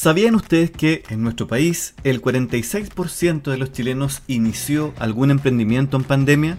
¿Sabían 0.00 0.36
ustedes 0.36 0.70
que 0.70 1.02
en 1.08 1.24
nuestro 1.24 1.48
país 1.48 1.94
el 2.04 2.22
46% 2.22 3.50
de 3.50 3.58
los 3.58 3.72
chilenos 3.72 4.22
inició 4.28 4.94
algún 4.96 5.32
emprendimiento 5.32 5.96
en 5.96 6.04
pandemia? 6.04 6.56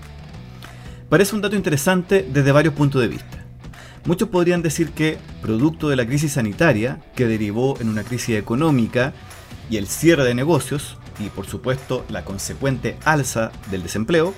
Parece 1.07 1.35
un 1.35 1.41
dato 1.41 1.55
interesante 1.55 2.27
desde 2.33 2.51
varios 2.51 2.73
puntos 2.73 3.01
de 3.01 3.07
vista. 3.07 3.45
Muchos 4.03 4.27
podrían 4.27 4.61
decir 4.61 4.91
que, 4.91 5.17
producto 5.41 5.87
de 5.87 5.95
la 5.95 6.05
crisis 6.05 6.33
sanitaria, 6.33 6.99
que 7.15 7.27
derivó 7.27 7.79
en 7.79 7.87
una 7.87 8.03
crisis 8.03 8.35
económica 8.35 9.13
y 9.69 9.77
el 9.77 9.87
cierre 9.87 10.25
de 10.25 10.35
negocios, 10.35 10.97
y 11.17 11.29
por 11.29 11.47
supuesto 11.47 12.05
la 12.09 12.25
consecuente 12.25 12.97
alza 13.05 13.53
del 13.71 13.83
desempleo, 13.83 14.33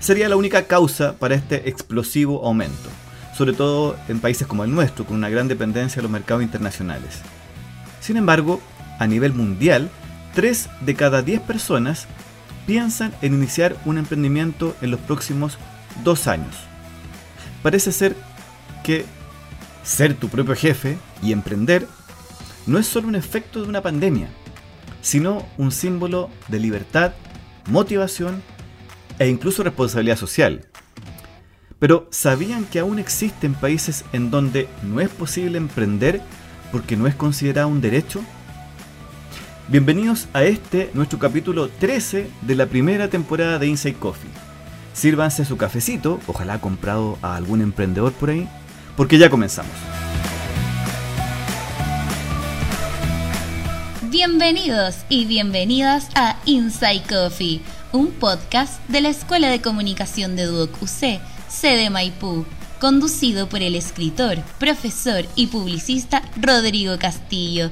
sería 0.00 0.28
la 0.28 0.34
única 0.34 0.66
causa 0.66 1.16
para 1.20 1.36
este 1.36 1.68
explosivo 1.68 2.44
aumento, 2.44 2.90
sobre 3.38 3.52
todo 3.52 3.96
en 4.08 4.18
países 4.18 4.48
como 4.48 4.64
el 4.64 4.74
nuestro, 4.74 5.04
con 5.04 5.18
una 5.18 5.28
gran 5.28 5.46
dependencia 5.46 5.98
de 5.98 6.02
los 6.02 6.10
mercados 6.10 6.42
internacionales. 6.42 7.22
Sin 8.04 8.18
embargo, 8.18 8.60
a 8.98 9.06
nivel 9.06 9.32
mundial, 9.32 9.88
3 10.34 10.68
de 10.82 10.94
cada 10.94 11.22
10 11.22 11.40
personas 11.40 12.06
piensan 12.66 13.14
en 13.22 13.32
iniciar 13.32 13.78
un 13.86 13.96
emprendimiento 13.96 14.76
en 14.82 14.90
los 14.90 15.00
próximos 15.00 15.56
dos 16.02 16.26
años. 16.26 16.54
Parece 17.62 17.92
ser 17.92 18.14
que 18.82 19.06
ser 19.84 20.12
tu 20.12 20.28
propio 20.28 20.54
jefe 20.54 20.98
y 21.22 21.32
emprender 21.32 21.88
no 22.66 22.78
es 22.78 22.86
solo 22.86 23.08
un 23.08 23.14
efecto 23.14 23.62
de 23.62 23.70
una 23.70 23.80
pandemia, 23.80 24.28
sino 25.00 25.46
un 25.56 25.72
símbolo 25.72 26.28
de 26.48 26.60
libertad, 26.60 27.12
motivación 27.70 28.42
e 29.18 29.28
incluso 29.28 29.62
responsabilidad 29.62 30.18
social. 30.18 30.68
Pero 31.78 32.06
¿sabían 32.10 32.66
que 32.66 32.80
aún 32.80 32.98
existen 32.98 33.54
países 33.54 34.04
en 34.12 34.30
donde 34.30 34.68
no 34.82 35.00
es 35.00 35.08
posible 35.08 35.56
emprender 35.56 36.20
porque 36.74 36.96
no 36.96 37.06
es 37.06 37.14
considerado 37.14 37.68
un 37.68 37.80
derecho? 37.80 38.20
Bienvenidos 39.68 40.26
a 40.32 40.42
este, 40.42 40.90
nuestro 40.92 41.20
capítulo 41.20 41.68
13 41.68 42.28
de 42.42 42.54
la 42.56 42.66
primera 42.66 43.08
temporada 43.08 43.60
de 43.60 43.68
Inside 43.68 43.94
Coffee. 43.94 44.30
Sírvanse 44.92 45.44
su 45.44 45.56
cafecito, 45.56 46.18
ojalá 46.26 46.60
comprado 46.60 47.16
a 47.22 47.36
algún 47.36 47.60
emprendedor 47.60 48.12
por 48.12 48.30
ahí, 48.30 48.48
porque 48.96 49.18
ya 49.18 49.30
comenzamos. 49.30 49.70
Bienvenidos 54.10 54.96
y 55.08 55.26
bienvenidas 55.26 56.08
a 56.16 56.40
Inside 56.44 57.04
Coffee, 57.08 57.60
un 57.92 58.10
podcast 58.10 58.84
de 58.88 59.00
la 59.00 59.10
Escuela 59.10 59.48
de 59.48 59.62
Comunicación 59.62 60.34
de 60.34 60.46
Duoc 60.46 60.82
UC, 60.82 61.20
sede 61.48 61.88
Maipú 61.88 62.44
conducido 62.84 63.48
por 63.48 63.62
el 63.62 63.76
escritor, 63.76 64.42
profesor 64.58 65.24
y 65.36 65.46
publicista 65.46 66.20
Rodrigo 66.36 66.98
Castillo, 66.98 67.70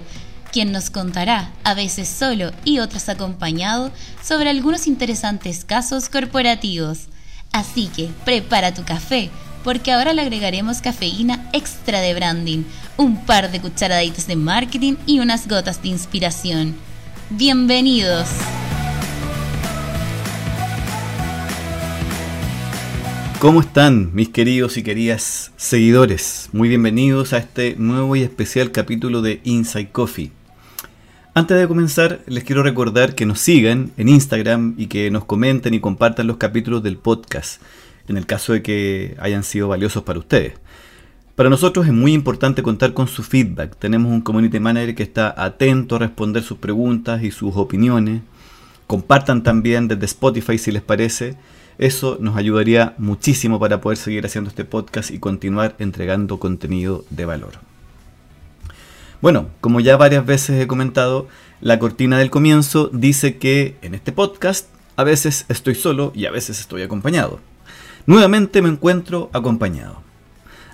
quien 0.50 0.72
nos 0.72 0.88
contará, 0.88 1.52
a 1.64 1.74
veces 1.74 2.08
solo 2.08 2.50
y 2.64 2.78
otras 2.78 3.10
acompañado, 3.10 3.92
sobre 4.24 4.48
algunos 4.48 4.86
interesantes 4.86 5.66
casos 5.66 6.08
corporativos. 6.08 7.08
Así 7.52 7.88
que 7.88 8.08
prepara 8.24 8.72
tu 8.72 8.84
café, 8.84 9.28
porque 9.62 9.92
ahora 9.92 10.14
le 10.14 10.22
agregaremos 10.22 10.80
cafeína 10.80 11.46
extra 11.52 12.00
de 12.00 12.14
branding, 12.14 12.62
un 12.96 13.22
par 13.26 13.50
de 13.50 13.60
cucharaditas 13.60 14.26
de 14.26 14.36
marketing 14.36 14.94
y 15.04 15.20
unas 15.20 15.46
gotas 15.46 15.82
de 15.82 15.88
inspiración. 15.90 16.74
Bienvenidos. 17.28 18.28
¿Cómo 23.42 23.60
están 23.60 24.14
mis 24.14 24.28
queridos 24.28 24.76
y 24.76 24.84
queridas 24.84 25.50
seguidores? 25.56 26.48
Muy 26.52 26.68
bienvenidos 26.68 27.32
a 27.32 27.38
este 27.38 27.74
nuevo 27.76 28.14
y 28.14 28.22
especial 28.22 28.70
capítulo 28.70 29.20
de 29.20 29.40
Inside 29.42 29.90
Coffee. 29.90 30.30
Antes 31.34 31.58
de 31.58 31.66
comenzar, 31.66 32.20
les 32.28 32.44
quiero 32.44 32.62
recordar 32.62 33.16
que 33.16 33.26
nos 33.26 33.40
sigan 33.40 33.90
en 33.96 34.08
Instagram 34.08 34.76
y 34.78 34.86
que 34.86 35.10
nos 35.10 35.24
comenten 35.24 35.74
y 35.74 35.80
compartan 35.80 36.28
los 36.28 36.36
capítulos 36.36 36.84
del 36.84 36.98
podcast, 36.98 37.60
en 38.06 38.16
el 38.16 38.26
caso 38.26 38.52
de 38.52 38.62
que 38.62 39.16
hayan 39.18 39.42
sido 39.42 39.66
valiosos 39.66 40.04
para 40.04 40.20
ustedes. 40.20 40.52
Para 41.34 41.50
nosotros 41.50 41.86
es 41.86 41.92
muy 41.92 42.12
importante 42.12 42.62
contar 42.62 42.94
con 42.94 43.08
su 43.08 43.24
feedback. 43.24 43.76
Tenemos 43.76 44.12
un 44.12 44.20
community 44.20 44.60
manager 44.60 44.94
que 44.94 45.02
está 45.02 45.34
atento 45.36 45.96
a 45.96 45.98
responder 45.98 46.44
sus 46.44 46.58
preguntas 46.58 47.24
y 47.24 47.32
sus 47.32 47.56
opiniones. 47.56 48.22
Compartan 48.86 49.42
también 49.42 49.88
desde 49.88 50.06
Spotify 50.06 50.58
si 50.58 50.70
les 50.70 50.82
parece 50.82 51.34
eso 51.78 52.18
nos 52.20 52.36
ayudaría 52.36 52.94
muchísimo 52.98 53.58
para 53.58 53.80
poder 53.80 53.98
seguir 53.98 54.24
haciendo 54.26 54.48
este 54.48 54.64
podcast 54.64 55.10
y 55.10 55.18
continuar 55.18 55.74
entregando 55.78 56.38
contenido 56.38 57.04
de 57.10 57.24
valor. 57.24 57.52
Bueno, 59.20 59.48
como 59.60 59.80
ya 59.80 59.96
varias 59.96 60.26
veces 60.26 60.60
he 60.60 60.66
comentado, 60.66 61.28
la 61.60 61.78
cortina 61.78 62.18
del 62.18 62.30
comienzo 62.30 62.90
dice 62.92 63.38
que 63.38 63.76
en 63.82 63.94
este 63.94 64.10
podcast 64.12 64.68
a 64.96 65.04
veces 65.04 65.46
estoy 65.48 65.74
solo 65.74 66.12
y 66.14 66.26
a 66.26 66.30
veces 66.30 66.58
estoy 66.60 66.82
acompañado. 66.82 67.40
Nuevamente 68.06 68.62
me 68.62 68.68
encuentro 68.68 69.30
acompañado. 69.32 70.02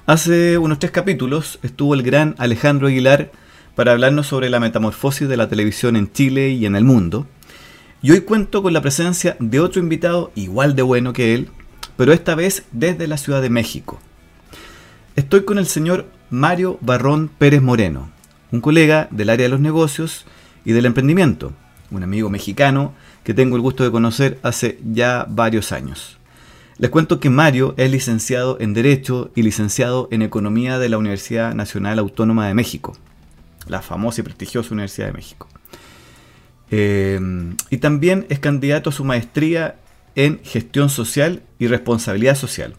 Hace 0.07 0.57
unos 0.57 0.79
tres 0.79 0.93
capítulos 0.93 1.59
estuvo 1.63 1.93
el 1.93 2.03
gran 2.03 2.35
Alejandro 2.39 2.89
Aguilar 2.89 3.31
para 3.75 3.93
hablarnos 3.93 4.27
sobre 4.27 4.49
la 4.49 4.61
metamorfosis 4.61 5.29
de 5.29 5.37
la 5.37 5.49
televisión 5.49 5.95
en 5.97 6.11
Chile 6.11 6.49
y 6.49 6.65
en 6.65 6.75
el 6.75 6.85
mundo 6.85 7.27
y 8.01 8.13
hoy 8.13 8.21
cuento 8.21 8.63
con 8.63 8.73
la 8.73 8.81
presencia 8.81 9.37
de 9.41 9.61
otro 9.61 9.81
invitado 9.81 10.31
igual 10.35 10.77
de 10.77 10.83
bueno 10.83 11.13
que 11.13 11.35
él, 11.35 11.49
pero 11.97 12.13
esta 12.13 12.35
vez 12.35 12.65
desde 12.71 13.09
la 13.09 13.19
Ciudad 13.19 13.43
de 13.43 13.51
México. 13.51 13.99
Estoy 15.17 15.45
con 15.45 15.59
el 15.59 15.67
señor 15.67 16.07
Mario 16.31 16.79
Barrón 16.81 17.29
Pérez 17.29 17.61
Moreno, 17.61 18.11
un 18.53 18.61
colega 18.61 19.09
del 19.11 19.31
área 19.31 19.47
de 19.47 19.51
los 19.51 19.61
negocios 19.61 20.27
y 20.65 20.73
del 20.73 20.87
emprendimiento, 20.87 21.53
un 21.91 22.05
amigo 22.05 22.31
mexicano 22.31 22.95
que 23.25 23.35
tengo 23.35 23.57
el 23.57 23.63
gusto 23.63 23.83
de 23.83 23.91
conocer 23.91 24.39
hace 24.43 24.79
ya 24.85 25.27
varios 25.29 25.73
años. 25.73 26.19
Les 26.79 26.91
cuento 26.91 27.19
que 27.19 27.31
Mario 27.31 27.75
es 27.77 27.91
licenciado 27.91 28.59
en 28.61 28.75
Derecho 28.75 29.33
y 29.35 29.43
licenciado 29.43 30.09
en 30.13 30.23
Economía 30.23 30.79
de 30.79 30.89
la 30.89 30.99
Universidad 30.99 31.53
Nacional 31.53 31.99
Autónoma 31.99 32.47
de 32.47 32.55
México, 32.55 32.97
la 33.67 33.83
famosa 33.83 34.21
y 34.21 34.25
prestigiosa 34.25 34.73
Universidad 34.73 35.09
de 35.09 35.15
México. 35.15 35.49
Eh, 36.71 37.19
y 37.71 37.79
también 37.79 38.27
es 38.29 38.39
candidato 38.39 38.91
a 38.91 38.93
su 38.93 39.05
maestría 39.05 39.77
en 40.15 40.41
gestión 40.43 40.91
social 40.91 41.43
y 41.59 41.67
responsabilidad 41.67 42.37
social. 42.37 42.75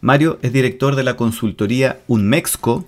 Mario 0.00 0.38
es 0.42 0.52
director 0.52 0.96
de 0.96 1.04
la 1.04 1.16
consultoría 1.16 2.00
UNMEXCO, 2.08 2.86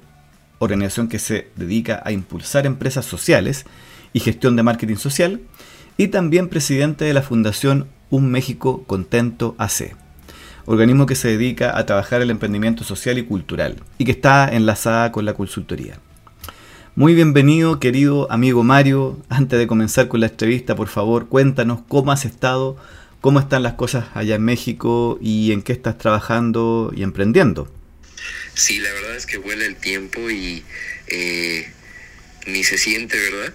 organización 0.58 1.08
que 1.08 1.18
se 1.18 1.48
dedica 1.56 2.02
a 2.04 2.12
impulsar 2.12 2.66
empresas 2.66 3.04
sociales 3.04 3.66
y 4.12 4.20
gestión 4.20 4.56
de 4.56 4.62
marketing 4.62 4.96
social, 4.96 5.40
y 5.96 6.08
también 6.08 6.48
presidente 6.48 7.04
de 7.04 7.12
la 7.12 7.22
Fundación 7.22 7.86
Un 8.10 8.30
México 8.30 8.84
Contento 8.86 9.54
AC, 9.58 9.94
organismo 10.64 11.06
que 11.06 11.14
se 11.14 11.28
dedica 11.28 11.76
a 11.76 11.84
trabajar 11.84 12.22
el 12.22 12.30
emprendimiento 12.30 12.82
social 12.82 13.18
y 13.18 13.24
cultural 13.24 13.76
y 13.98 14.04
que 14.04 14.12
está 14.12 14.48
enlazada 14.48 15.12
con 15.12 15.24
la 15.24 15.34
consultoría. 15.34 15.98
Muy 16.94 17.14
bienvenido, 17.14 17.80
querido 17.80 18.30
amigo 18.30 18.62
Mario. 18.64 19.18
Antes 19.30 19.58
de 19.58 19.66
comenzar 19.66 20.08
con 20.08 20.20
la 20.20 20.26
entrevista, 20.26 20.76
por 20.76 20.88
favor, 20.88 21.26
cuéntanos 21.26 21.80
cómo 21.88 22.12
has 22.12 22.26
estado, 22.26 22.76
cómo 23.22 23.40
están 23.40 23.62
las 23.62 23.72
cosas 23.72 24.10
allá 24.12 24.34
en 24.34 24.44
México 24.44 25.18
y 25.22 25.52
en 25.52 25.62
qué 25.62 25.72
estás 25.72 25.96
trabajando 25.96 26.92
y 26.94 27.02
emprendiendo. 27.02 27.72
Sí, 28.52 28.78
la 28.78 28.92
verdad 28.92 29.16
es 29.16 29.24
que 29.24 29.38
vuela 29.38 29.64
el 29.64 29.76
tiempo 29.76 30.28
y 30.28 30.64
eh, 31.06 31.66
ni 32.46 32.62
se 32.62 32.76
siente, 32.76 33.18
¿verdad? 33.18 33.54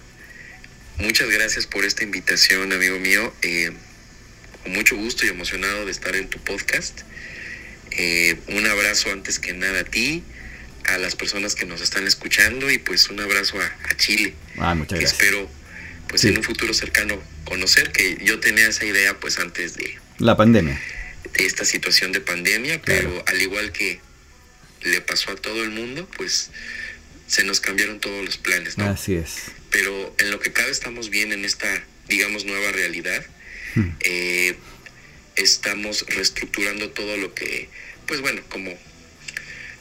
Muchas 0.98 1.30
gracias 1.30 1.68
por 1.68 1.84
esta 1.84 2.02
invitación, 2.02 2.72
amigo 2.72 2.98
mío. 2.98 3.32
Eh, 3.42 3.70
con 4.64 4.72
mucho 4.72 4.96
gusto 4.96 5.24
y 5.24 5.28
emocionado 5.28 5.84
de 5.84 5.92
estar 5.92 6.16
en 6.16 6.28
tu 6.28 6.40
podcast. 6.40 7.02
Eh, 7.92 8.36
un 8.48 8.66
abrazo 8.66 9.12
antes 9.12 9.38
que 9.38 9.52
nada 9.52 9.82
a 9.82 9.84
ti 9.84 10.24
a 10.84 10.98
las 10.98 11.16
personas 11.16 11.54
que 11.54 11.66
nos 11.66 11.80
están 11.80 12.06
escuchando 12.06 12.70
y 12.70 12.78
pues 12.78 13.08
un 13.10 13.20
abrazo 13.20 13.58
a, 13.60 13.96
Chile. 13.96 14.34
Ah, 14.58 14.74
muchas 14.74 14.98
gracias. 14.98 15.20
Espero 15.20 15.50
pues 16.08 16.24
en 16.24 16.38
un 16.38 16.42
futuro 16.42 16.72
cercano 16.72 17.20
conocer 17.44 17.92
que 17.92 18.18
yo 18.22 18.40
tenía 18.40 18.68
esa 18.68 18.84
idea 18.84 19.18
pues 19.18 19.38
antes 19.38 19.76
de 19.76 19.98
la 20.18 20.36
pandemia. 20.36 20.80
De 21.34 21.44
esta 21.44 21.64
situación 21.64 22.12
de 22.12 22.20
pandemia, 22.20 22.80
pero 22.82 23.22
al 23.26 23.40
igual 23.42 23.72
que 23.72 24.00
le 24.82 25.00
pasó 25.00 25.32
a 25.32 25.36
todo 25.36 25.62
el 25.62 25.70
mundo, 25.70 26.08
pues 26.16 26.50
se 27.26 27.44
nos 27.44 27.60
cambiaron 27.60 28.00
todos 28.00 28.24
los 28.24 28.38
planes, 28.38 28.78
¿no? 28.78 28.86
Así 28.86 29.14
es. 29.14 29.36
Pero 29.70 30.14
en 30.18 30.30
lo 30.30 30.40
que 30.40 30.52
cabe 30.52 30.70
estamos 30.70 31.10
bien 31.10 31.32
en 31.32 31.44
esta, 31.44 31.68
digamos, 32.08 32.44
nueva 32.46 32.72
realidad. 32.72 33.24
Hmm. 33.74 33.90
Eh, 34.00 34.56
estamos 35.36 36.06
reestructurando 36.08 36.90
todo 36.90 37.16
lo 37.16 37.34
que, 37.34 37.68
pues 38.06 38.20
bueno, 38.20 38.42
como 38.48 38.76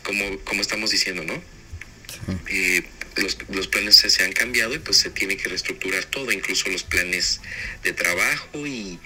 como, 0.08 0.40
como 0.46 0.62
estamos 0.62 0.90
diciendo, 0.90 1.26
¿no? 1.26 1.34
Eh, 2.48 2.84
los, 3.18 3.38
los, 3.50 3.68
planes 3.68 3.98
se, 3.98 4.24
han 4.24 4.32
cambiado 4.32 4.74
y 4.74 4.80
pues 4.80 4.98
se 4.98 5.10
tiene 5.10 5.36
que 5.36 5.50
reestructurar 5.50 6.06
todo, 6.06 6.32
incluso 6.32 6.70
los 6.70 6.84
planes 6.84 7.42
de 7.84 7.92
trabajo 7.92 8.66
y 8.66 9.00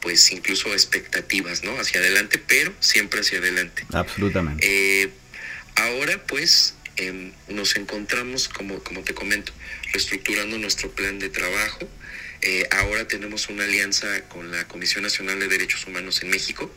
pues 0.00 0.32
incluso 0.32 0.72
expectativas, 0.72 1.62
¿no? 1.62 1.78
Hacia 1.78 2.00
adelante, 2.00 2.42
pero 2.44 2.72
siempre 2.80 3.20
hacia 3.20 3.38
adelante. 3.38 3.86
Absolutamente. 3.92 4.66
Eh, 4.66 5.10
ahora 5.76 6.20
pues 6.26 6.74
em, 6.96 7.30
nos 7.48 7.76
encontramos, 7.76 8.48
como, 8.48 8.82
como 8.82 9.02
te 9.02 9.14
comento, 9.14 9.52
reestructurando 9.92 10.58
nuestro 10.58 10.90
plan 10.90 11.20
de 11.20 11.28
trabajo. 11.28 11.88
Eh, 12.42 12.66
ahora 12.72 13.06
tenemos 13.06 13.48
una 13.48 13.62
alianza 13.62 14.22
con 14.28 14.50
la 14.50 14.66
Comisión 14.66 15.04
Nacional 15.04 15.38
de 15.38 15.46
Derechos 15.46 15.86
Humanos 15.86 16.20
en 16.22 16.30
México, 16.30 16.68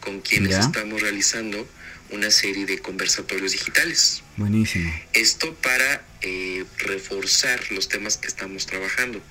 con 0.00 0.20
quienes 0.20 0.58
estamos 0.58 1.00
realizando 1.00 1.66
una 2.10 2.30
serie 2.30 2.66
de 2.66 2.78
conversatorios 2.78 3.52
digitales. 3.52 4.22
Buenísimo. 4.36 4.92
Esto 5.12 5.54
para 5.56 6.04
eh, 6.22 6.64
reforzar 6.78 7.60
los 7.72 7.88
temas 7.88 8.16
que 8.16 8.28
estamos 8.28 8.66
trabajando, 8.66 9.22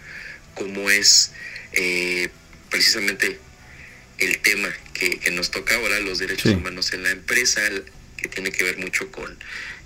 como 0.53 0.89
es 0.89 1.31
eh, 1.73 2.29
precisamente 2.69 3.39
el 4.19 4.39
tema 4.39 4.69
que, 4.93 5.31
nos 5.31 5.51
toca 5.51 5.75
ahora, 5.75 5.99
los 5.99 6.19
derechos 6.19 6.53
humanos 6.53 6.93
en 6.93 7.03
la 7.03 7.11
empresa, 7.11 7.61
que 8.15 8.27
tiene 8.27 8.51
que 8.51 8.63
ver 8.63 8.77
mucho 8.77 9.11
con 9.11 9.37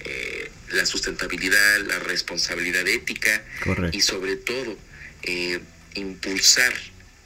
eh, 0.05 0.49
la 0.69 0.85
sustentabilidad, 0.85 1.79
la 1.85 1.99
responsabilidad 1.99 2.87
ética 2.87 3.43
y 3.91 4.01
sobre 4.01 4.37
todo 4.37 4.77
impulsar 5.95 6.73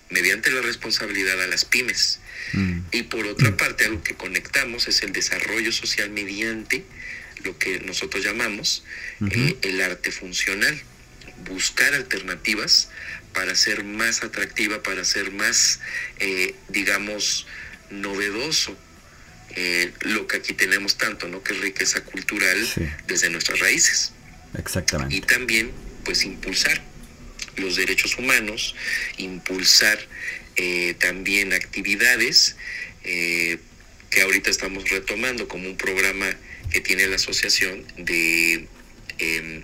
mediante 0.10 0.52
la 0.52 0.62
responsabilidad 0.62 1.42
a 1.42 1.48
las 1.48 1.66
pymes. 1.66 2.20
Mm. 2.54 2.80
Y 2.92 3.04
por 3.04 3.26
otra 3.26 3.56
parte, 3.58 3.86
algo 3.86 4.04
que 4.04 4.16
conectamos 4.16 4.88
es 4.88 5.02
el 5.04 5.12
desarrollo 5.12 5.72
social 5.72 6.10
mediante 6.10 6.84
lo 7.44 7.58
que 7.58 7.80
nosotros 7.82 8.24
llamamos 8.24 8.84
eh, 9.32 9.58
el 9.62 9.82
arte 9.82 10.12
funcional. 10.12 10.82
Buscar 11.46 11.94
alternativas 11.94 12.90
para 13.34 13.56
ser 13.56 13.84
más 13.84 14.24
atractiva, 14.24 14.82
para 14.82 15.04
ser 15.04 15.32
más, 15.32 15.80
eh, 16.20 16.56
digamos, 16.70 17.46
novedoso 17.90 18.78
eh, 19.56 19.92
lo 20.02 20.28
que 20.28 20.38
aquí 20.38 20.54
tenemos 20.54 20.98
tanto, 20.98 21.28
¿no? 21.28 21.44
Que 21.44 21.54
es 21.54 21.60
riqueza 21.60 22.02
cultural 22.02 22.58
desde 23.08 23.30
nuestras 23.30 23.60
raíces. 23.60 24.12
Exactamente. 24.58 25.16
Y 25.16 25.22
también, 25.22 25.72
pues, 26.04 26.24
impulsar 26.24 26.82
los 27.58 27.76
derechos 27.76 28.18
humanos, 28.18 28.76
impulsar 29.18 30.00
eh, 30.58 30.96
también 31.00 31.54
actividades 31.54 32.56
eh, 33.04 33.58
que 34.10 34.22
ahorita 34.22 34.50
estamos 34.50 34.90
retomando 34.90 35.48
como 35.48 35.68
un 35.68 35.76
programa 35.76 36.34
que 36.72 36.80
tiene 36.82 37.08
la 37.08 37.18
asociación 37.18 37.86
de, 37.98 38.68
em, 39.18 39.64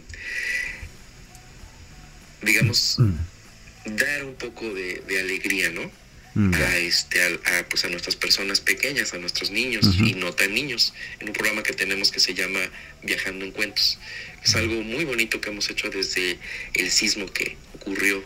digamos, 2.42 2.98
mm. 3.00 3.96
dar 3.96 4.26
un 4.26 4.36
poco 4.36 4.74
de, 4.74 5.02
alegría, 5.20 5.70
¿no? 5.70 5.90
Mm, 6.34 6.54
a 6.54 6.78
este 6.78 7.22
a, 7.22 7.68
pues 7.68 7.84
a 7.84 7.90
nuestras 7.90 8.16
personas 8.16 8.62
pequeñas 8.62 9.14
a 9.14 9.18
nuestros 9.18 9.52
niños 9.52 9.98
y 10.00 10.14
no 10.14 10.32
tan 10.32 10.54
niños 10.54 10.94
en 11.20 11.28
un 11.28 11.34
programa 11.34 11.62
que 11.62 11.74
tenemos 11.74 12.10
que 12.10 12.22
se 12.22 12.34
llama 12.34 12.62
viajando 13.04 13.44
en 13.44 13.52
cuentos 13.52 14.00
es 14.44 14.56
algo 14.56 14.82
muy 14.82 15.06
bonito 15.06 15.40
que 15.42 15.50
hemos 15.50 15.70
hecho 15.70 15.90
desde 15.90 16.40
el 16.74 16.90
sismo 16.90 17.26
que 17.28 17.58
ocurrió 17.76 18.24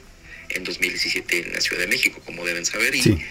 en 0.50 0.64
2017 0.64 1.48
en 1.48 1.54
la 1.54 1.62
Ciudad 1.62 1.82
de 1.82 1.88
México, 1.88 2.22
como 2.26 2.46
deben 2.46 2.66
saber. 2.66 2.96
Y 2.96 3.22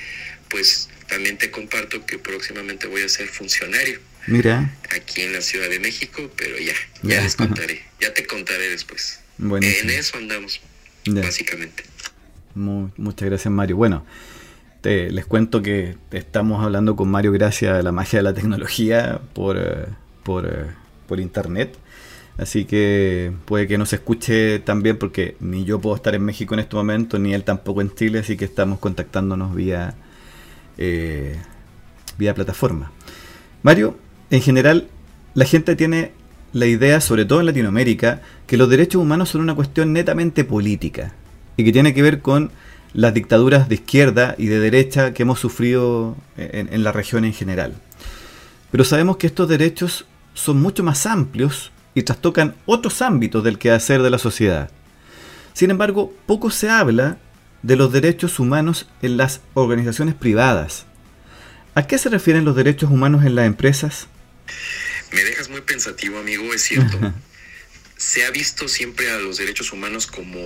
pues 0.49 0.89
también 1.09 1.39
te 1.39 1.51
comparto 1.51 2.05
que 2.07 2.19
próximamente 2.19 2.87
voy 2.87 3.03
a 3.03 3.09
ser 3.09 3.29
funcionario. 3.29 4.01
Mira. 4.27 4.75
Aquí 4.91 5.23
en 5.23 5.33
la 5.33 5.41
Ciudad 5.41 5.69
de 5.69 5.81
México, 5.81 6.31
pero 6.37 6.59
ya, 6.59 6.75
ya, 7.03 7.23
les 7.23 7.37
contaré. 7.37 7.83
Ya 8.01 8.13
te 8.15 8.27
contaré 8.27 8.69
después. 8.71 9.21
En 9.39 9.91
eso 9.91 10.17
andamos, 10.17 10.61
básicamente. 11.07 11.85
muchas 12.55 13.29
gracias, 13.29 13.53
Mario. 13.53 13.77
Bueno, 13.77 14.07
te, 14.85 15.11
les 15.11 15.25
cuento 15.25 15.63
que 15.63 15.97
estamos 16.11 16.63
hablando 16.63 16.95
con 16.95 17.09
Mario 17.09 17.33
gracias 17.33 17.73
a 17.73 17.83
la 17.83 17.91
magia 17.91 18.19
de 18.19 18.23
la 18.23 18.35
tecnología 18.35 19.19
por, 19.33 19.57
eh, 19.57 19.87
por, 20.23 20.45
eh, 20.45 20.67
por 21.09 21.21
internet. 21.21 21.75
Así 22.37 22.67
que 22.67 23.33
puede 23.47 23.67
que 23.67 23.79
no 23.79 23.87
se 23.87 23.97
escuche 23.97 24.59
tan 24.59 24.83
bien 24.83 24.99
porque 24.99 25.37
ni 25.41 25.65
yo 25.65 25.81
puedo 25.81 25.97
estar 25.97 26.15
en 26.15 26.23
México 26.23 26.53
en 26.53 26.61
este 26.61 26.77
momento, 26.77 27.19
ni 27.19 27.33
él 27.33 27.45
tampoco 27.45 27.81
en 27.81 27.95
Chile, 27.95 28.19
así 28.19 28.37
que 28.37 28.45
estamos 28.45 28.79
contactándonos 28.79 29.55
vía, 29.55 29.95
eh, 30.77 31.39
vía 32.19 32.35
plataforma. 32.35 32.93
Mario, 33.63 33.97
en 34.29 34.43
general, 34.43 34.89
la 35.33 35.47
gente 35.47 35.77
tiene 35.77 36.13
la 36.53 36.67
idea, 36.67 37.01
sobre 37.01 37.25
todo 37.25 37.41
en 37.41 37.47
Latinoamérica, 37.47 38.21
que 38.47 38.59
los 38.59 38.69
derechos 38.69 39.01
humanos 39.01 39.31
son 39.31 39.41
una 39.41 39.55
cuestión 39.55 39.95
netamente 39.95 40.45
política 40.45 41.15
y 41.57 41.65
que 41.65 41.73
tiene 41.73 41.95
que 41.95 42.03
ver 42.03 42.21
con 42.21 42.51
las 42.95 43.13
dictaduras 43.13 43.69
de 43.69 43.75
izquierda 43.75 44.35
y 44.39 44.47
de 44.47 44.61
derecha 44.61 45.13
que 45.13 45.25
hemos 45.25 45.41
sufrido 45.41 46.17
en, 46.37 46.73
en 46.73 46.83
la 46.83 46.93
región 46.93 47.25
en 47.25 47.35
general. 47.35 47.75
Pero 48.71 48.85
sabemos 48.85 49.19
que 49.19 49.27
estos 49.27 49.49
derechos 49.49 50.07
son 50.33 50.63
mucho 50.63 50.83
más 50.83 51.05
amplios 51.05 51.71
y 51.95 52.03
trastocan 52.03 52.55
otros 52.67 53.03
ámbitos 53.03 53.45
del 53.45 53.59
quehacer 53.59 54.03
de 54.03 54.11
la 54.11 54.19
sociedad. 54.19 54.71
Sin 55.53 55.71
embargo, 55.71 56.13
poco 56.27 56.51
se 56.51 56.71
habla 56.71 57.19
de 57.63 57.77
los 57.77 57.93
derechos 57.93 58.39
humanos 58.39 58.89
en 59.01 59.17
las 59.17 59.41
organizaciones 59.55 60.15
privadas. 60.15 60.87
¿A 61.75 61.87
qué 61.87 61.99
se 61.99 62.09
refieren 62.09 62.45
los 62.45 62.57
derechos 62.57 62.91
humanos 62.91 63.25
en 63.25 63.35
las 63.35 63.47
empresas? 63.47 64.07
Me 65.13 65.25
dejas 65.25 65.49
muy 65.49 65.61
pensativo, 65.61 66.19
amigo, 66.19 66.53
es 66.53 66.63
cierto. 66.63 66.99
se 67.97 68.27
ha 68.27 68.31
visto 68.31 68.69
siempre 68.69 69.11
a 69.11 69.19
los 69.19 69.39
derechos 69.39 69.73
humanos 69.73 70.07
como, 70.07 70.39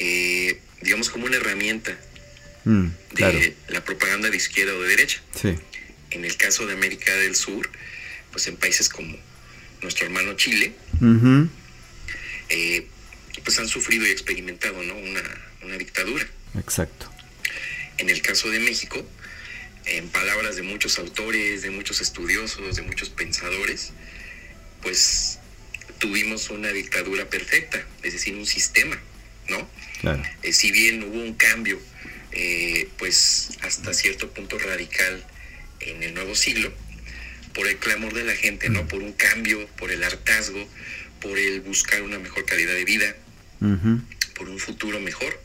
eh, 0.00 0.60
digamos, 0.82 1.10
como 1.10 1.26
una 1.26 1.36
herramienta 1.36 1.98
mm, 2.64 2.86
de 3.14 3.56
la 3.68 3.84
propaganda 3.84 4.30
de 4.30 4.36
izquierda 4.36 4.74
o 4.74 4.82
de 4.82 4.88
derecha. 4.88 5.20
En 6.10 6.24
el 6.24 6.36
caso 6.36 6.66
de 6.66 6.72
América 6.72 7.14
del 7.16 7.36
Sur, 7.36 7.70
pues 8.32 8.46
en 8.46 8.56
países 8.56 8.88
como 8.88 9.16
nuestro 9.82 10.06
hermano 10.06 10.34
Chile, 10.34 10.74
eh, 12.48 12.86
pues 13.44 13.58
han 13.58 13.68
sufrido 13.68 14.06
y 14.06 14.10
experimentado 14.10 14.82
¿no? 14.82 14.94
una, 14.94 15.22
una 15.62 15.76
dictadura. 15.76 16.26
Exacto. 16.58 17.10
En 17.98 18.10
el 18.10 18.22
caso 18.22 18.50
de 18.50 18.60
México, 18.60 19.04
en 19.84 20.08
palabras 20.08 20.56
de 20.56 20.62
muchos 20.62 20.98
autores, 20.98 21.62
de 21.62 21.70
muchos 21.70 22.00
estudiosos, 22.00 22.76
de 22.76 22.82
muchos 22.82 23.10
pensadores, 23.10 23.92
pues 24.82 25.38
tuvimos 25.98 26.50
una 26.50 26.68
dictadura 26.68 27.28
perfecta, 27.28 27.84
es 28.02 28.12
decir, 28.12 28.34
un 28.34 28.46
sistema, 28.46 28.98
¿no? 29.48 29.68
Claro. 30.00 30.22
Eh, 30.42 30.52
si 30.52 30.70
bien 30.72 31.02
hubo 31.02 31.20
un 31.20 31.34
cambio, 31.34 31.80
eh, 32.32 32.88
pues 32.98 33.50
hasta 33.62 33.92
cierto 33.94 34.30
punto 34.30 34.58
radical 34.58 35.24
en 35.80 36.02
el 36.02 36.14
nuevo 36.14 36.34
siglo, 36.34 36.72
por 37.54 37.66
el 37.66 37.78
clamor 37.78 38.14
de 38.14 38.24
la 38.24 38.36
gente, 38.36 38.68
¿no? 38.68 38.86
Por 38.86 39.02
un 39.02 39.12
cambio, 39.12 39.66
por 39.76 39.90
el 39.90 40.04
hartazgo, 40.04 40.68
por 41.20 41.38
el 41.38 41.60
buscar 41.60 42.02
una 42.02 42.18
mejor 42.18 42.44
calidad 42.44 42.74
de 42.74 42.84
vida, 42.84 43.16
por 44.34 44.48
un 44.48 44.58
futuro 44.58 45.00
mejor. 45.00 45.42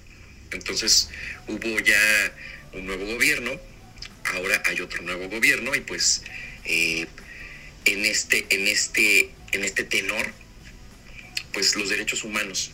Entonces 0.52 1.10
hubo 1.48 1.80
ya 1.80 1.98
un 2.74 2.86
nuevo 2.86 3.06
gobierno, 3.06 3.52
ahora 4.36 4.62
hay 4.66 4.82
otro 4.82 5.02
nuevo 5.02 5.28
gobierno 5.30 5.74
y 5.74 5.82
pues 5.82 6.24
eh, 6.66 7.08
en 7.86 8.06
este, 8.06 8.46
en 8.50 8.68
este, 8.68 9.32
en 9.52 9.64
este 9.64 9.84
tenor, 9.84 10.28
pues 11.54 11.76
los 11.76 11.90
derechos 11.90 12.24
humanos 12.24 12.72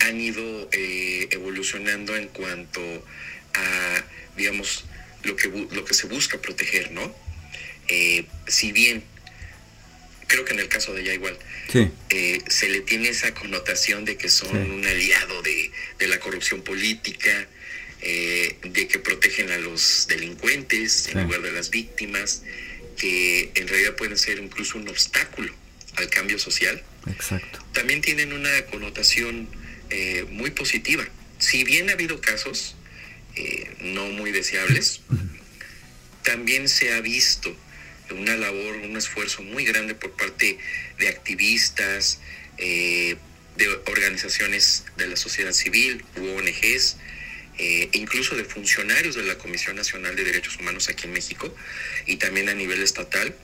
han 0.00 0.20
ido 0.20 0.68
eh, 0.72 1.28
evolucionando 1.30 2.16
en 2.16 2.28
cuanto 2.28 2.80
a, 3.54 4.04
digamos, 4.36 4.84
lo 5.22 5.36
que, 5.36 5.48
lo 5.48 5.84
que 5.84 5.94
se 5.94 6.06
busca 6.06 6.40
proteger, 6.40 6.92
¿no? 6.92 7.14
Eh, 7.88 8.24
si 8.46 8.72
bien 8.72 9.04
creo 10.26 10.44
que 10.44 10.54
en 10.54 10.60
el 10.60 10.68
caso 10.68 10.92
de 10.92 11.02
ella 11.02 11.14
igual, 11.14 11.38
eh, 12.10 12.40
se 12.48 12.68
le 12.68 12.80
tiene 12.80 13.08
esa 13.08 13.32
connotación 13.34 14.04
de 14.04 14.16
que 14.16 14.28
son 14.28 14.56
un 14.56 14.84
aliado 14.84 15.42
de, 15.42 15.70
la 16.06 16.18
corrupción 16.18 16.62
política, 16.62 17.46
eh, 18.02 18.56
de 18.62 18.88
que 18.88 18.98
protegen 18.98 19.50
a 19.50 19.58
los 19.58 20.06
delincuentes 20.08 21.08
en 21.08 21.22
lugar 21.24 21.42
de 21.42 21.52
las 21.52 21.70
víctimas, 21.70 22.42
que 22.96 23.50
en 23.54 23.68
realidad 23.68 23.94
pueden 23.96 24.16
ser 24.16 24.38
incluso 24.38 24.78
un 24.78 24.88
obstáculo 24.88 25.52
al 25.96 26.08
cambio 26.08 26.38
social. 26.38 26.82
Exacto. 27.08 27.64
También 27.72 28.00
tienen 28.00 28.32
una 28.32 28.64
connotación 28.66 29.48
muy 30.30 30.50
positiva. 30.50 31.04
Si 31.38 31.64
bien 31.64 31.90
ha 31.90 31.92
habido 31.92 32.20
casos 32.20 32.76
no 33.80 34.06
muy 34.06 34.32
deseables, 34.32 35.00
también 36.22 36.68
se 36.68 36.92
ha 36.92 37.00
visto 37.00 37.56
una 38.10 38.36
labor, 38.36 38.76
un 38.76 38.96
esfuerzo 38.96 39.42
muy 39.42 39.64
grande 39.64 39.94
por 39.94 40.12
parte 40.12 40.58
de 40.98 41.08
activistas, 41.08 42.20
eh, 42.58 43.16
de 43.56 43.68
organizaciones 43.86 44.84
de 44.96 45.06
la 45.06 45.16
sociedad 45.16 45.52
civil, 45.52 46.04
ONGs, 46.16 46.96
eh, 47.58 47.88
e 47.90 47.98
incluso 47.98 48.36
de 48.36 48.44
funcionarios 48.44 49.14
de 49.14 49.22
la 49.22 49.38
Comisión 49.38 49.76
Nacional 49.76 50.14
de 50.14 50.24
Derechos 50.24 50.58
Humanos 50.58 50.88
aquí 50.88 51.06
en 51.06 51.12
México 51.12 51.54
y 52.06 52.16
también 52.16 52.48
a 52.48 52.54
nivel 52.54 52.82
estatal, 52.82 53.34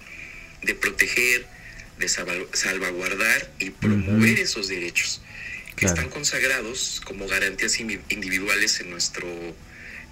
de 0.63 0.75
proteger, 0.75 1.47
de 1.99 2.09
salvaguardar 2.09 3.53
y 3.59 3.71
promover 3.71 4.39
esos 4.39 4.69
derechos 4.69 5.23
que 5.77 5.87
están 5.87 6.11
consagrados 6.11 7.01
como 7.05 7.27
garantías 7.27 7.79
individuales 7.81 8.81
en 8.81 8.91
nuestro 8.91 9.29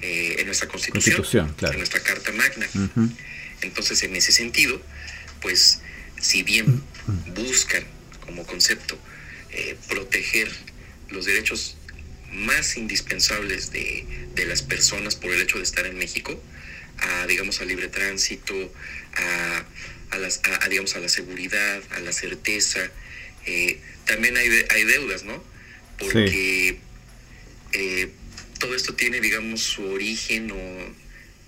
eh, 0.02 0.36
en 0.38 0.46
nuestra 0.46 0.66
constitución, 0.66 1.54
en 1.60 1.76
nuestra 1.76 2.00
carta 2.00 2.32
magna. 2.32 2.66
Entonces, 3.60 4.02
en 4.02 4.16
ese 4.16 4.32
sentido, 4.32 4.80
pues 5.42 5.82
si 6.18 6.42
bien 6.42 6.82
buscan 7.34 7.84
como 8.24 8.46
concepto 8.46 8.98
eh, 9.50 9.76
proteger 9.88 10.50
los 11.10 11.26
derechos 11.26 11.76
más 12.32 12.76
indispensables 12.76 13.72
de, 13.72 14.06
de, 14.34 14.44
las 14.46 14.62
personas 14.62 15.16
por 15.16 15.32
el 15.32 15.42
hecho 15.42 15.58
de 15.58 15.64
estar 15.64 15.84
en 15.84 15.98
México, 15.98 16.40
a, 16.98 17.26
digamos, 17.26 17.60
al 17.60 17.68
libre 17.68 17.88
tránsito, 17.88 18.54
a, 19.14 19.64
a, 20.12 20.18
las, 20.18 20.40
a, 20.62 20.68
digamos, 20.68 20.94
a 20.96 21.00
la 21.00 21.08
seguridad, 21.08 21.82
a 21.90 22.00
la 22.00 22.12
certeza. 22.12 22.80
Eh, 23.46 23.80
también 24.06 24.36
hay, 24.36 24.48
hay 24.70 24.84
deudas, 24.84 25.24
¿no? 25.24 25.42
Porque 26.00 26.28
sí. 26.28 27.78
eh, 27.78 28.10
todo 28.58 28.74
esto 28.74 28.94
tiene, 28.94 29.20
digamos, 29.20 29.62
su 29.62 29.84
origen 29.84 30.50
o, 30.50 30.94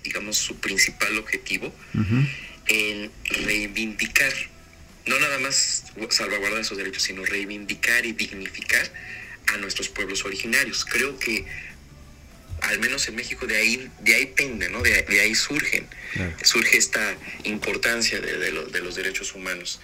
digamos, 0.03 0.37
su 0.37 0.55
principal 0.59 1.17
objetivo 1.17 1.67
uh 1.93 1.99
-huh. 1.99 2.29
en 2.67 3.11
reivindicar, 3.45 4.33
no 5.05 5.19
nada 5.19 5.39
más 5.39 5.83
salvaguardar 6.09 6.61
esos 6.61 6.77
derechos, 6.77 7.03
sino 7.03 7.25
reivindicar 7.25 8.05
y 8.05 8.13
dignificar 8.13 8.89
a 9.47 9.57
nuestros 9.57 9.89
pueblos 9.89 10.23
originarios. 10.23 10.85
Creo 10.85 11.19
que 11.19 11.45
al 12.61 12.79
menos 12.79 13.07
en 13.09 13.15
México 13.15 13.45
de 13.45 13.57
ahí 13.57 13.89
de 14.01 14.15
ahí 14.15 14.25
pende, 14.27 14.69
¿no? 14.69 14.81
De, 14.81 15.03
de 15.03 15.19
ahí 15.19 15.35
surgen 15.35 15.85
claro. 16.13 16.33
surge 16.43 16.77
esta 16.77 17.17
importancia 17.43 18.21
de, 18.21 18.37
de, 18.37 18.51
lo, 18.51 18.65
de 18.65 18.79
los 18.79 18.95
derechos 18.95 19.35
humanos 19.35 19.81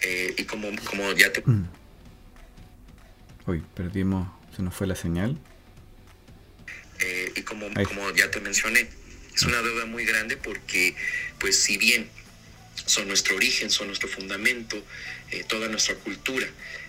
eh, 0.00 0.34
y 0.38 0.44
como 0.44 0.74
como 0.84 1.12
ya 1.12 1.30
te 1.32 1.42
mm. 1.44 1.68
Uy, 3.46 3.62
perdimos, 3.74 4.28
se 4.54 4.62
nos 4.62 4.74
fue 4.74 4.86
la 4.86 4.96
señal. 4.96 5.38
Eh, 6.98 7.32
y 7.36 7.42
como, 7.42 7.72
como 7.84 8.10
ya 8.14 8.30
te 8.30 8.40
mencioné, 8.40 8.88
es 9.34 9.42
una 9.42 9.60
deuda 9.62 9.86
muy 9.86 10.04
grande 10.04 10.36
porque, 10.36 10.96
pues, 11.38 11.62
si 11.62 11.76
bien 11.76 12.08
son 12.86 13.08
nuestro 13.08 13.36
origen, 13.36 13.70
son 13.70 13.88
nuestro 13.88 14.08
fundamento, 14.08 14.82
eh, 15.30 15.44
toda 15.46 15.68
nuestra 15.68 15.94
cultura 15.96 16.46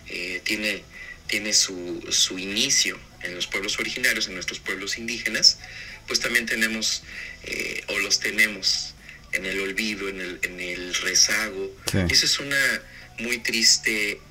eh, 0.07 0.41
tiene, 0.43 0.83
tiene 1.27 1.53
su, 1.53 2.05
su, 2.09 2.37
inicio 2.37 2.99
en 3.23 3.35
los 3.35 3.47
pueblos 3.47 3.79
originarios, 3.79 4.27
en 4.27 4.35
nuestros 4.35 4.59
pueblos 4.59 4.97
indígenas, 4.97 5.59
pues 6.07 6.19
también 6.19 6.45
tenemos, 6.45 7.03
eh, 7.43 7.83
o 7.87 7.99
los 7.99 8.19
tenemos 8.19 8.93
en 9.33 9.45
el 9.45 9.59
olvido, 9.59 10.07
en 10.07 10.21
el, 10.21 10.39
en 10.43 10.59
el 10.59 10.93
rezago. 10.95 11.75
Sí. 11.91 11.97
Y 12.09 12.13
eso 12.13 12.25
es 12.25 12.39
una 12.39 12.81
muy 13.19 13.39
triste 13.39 14.21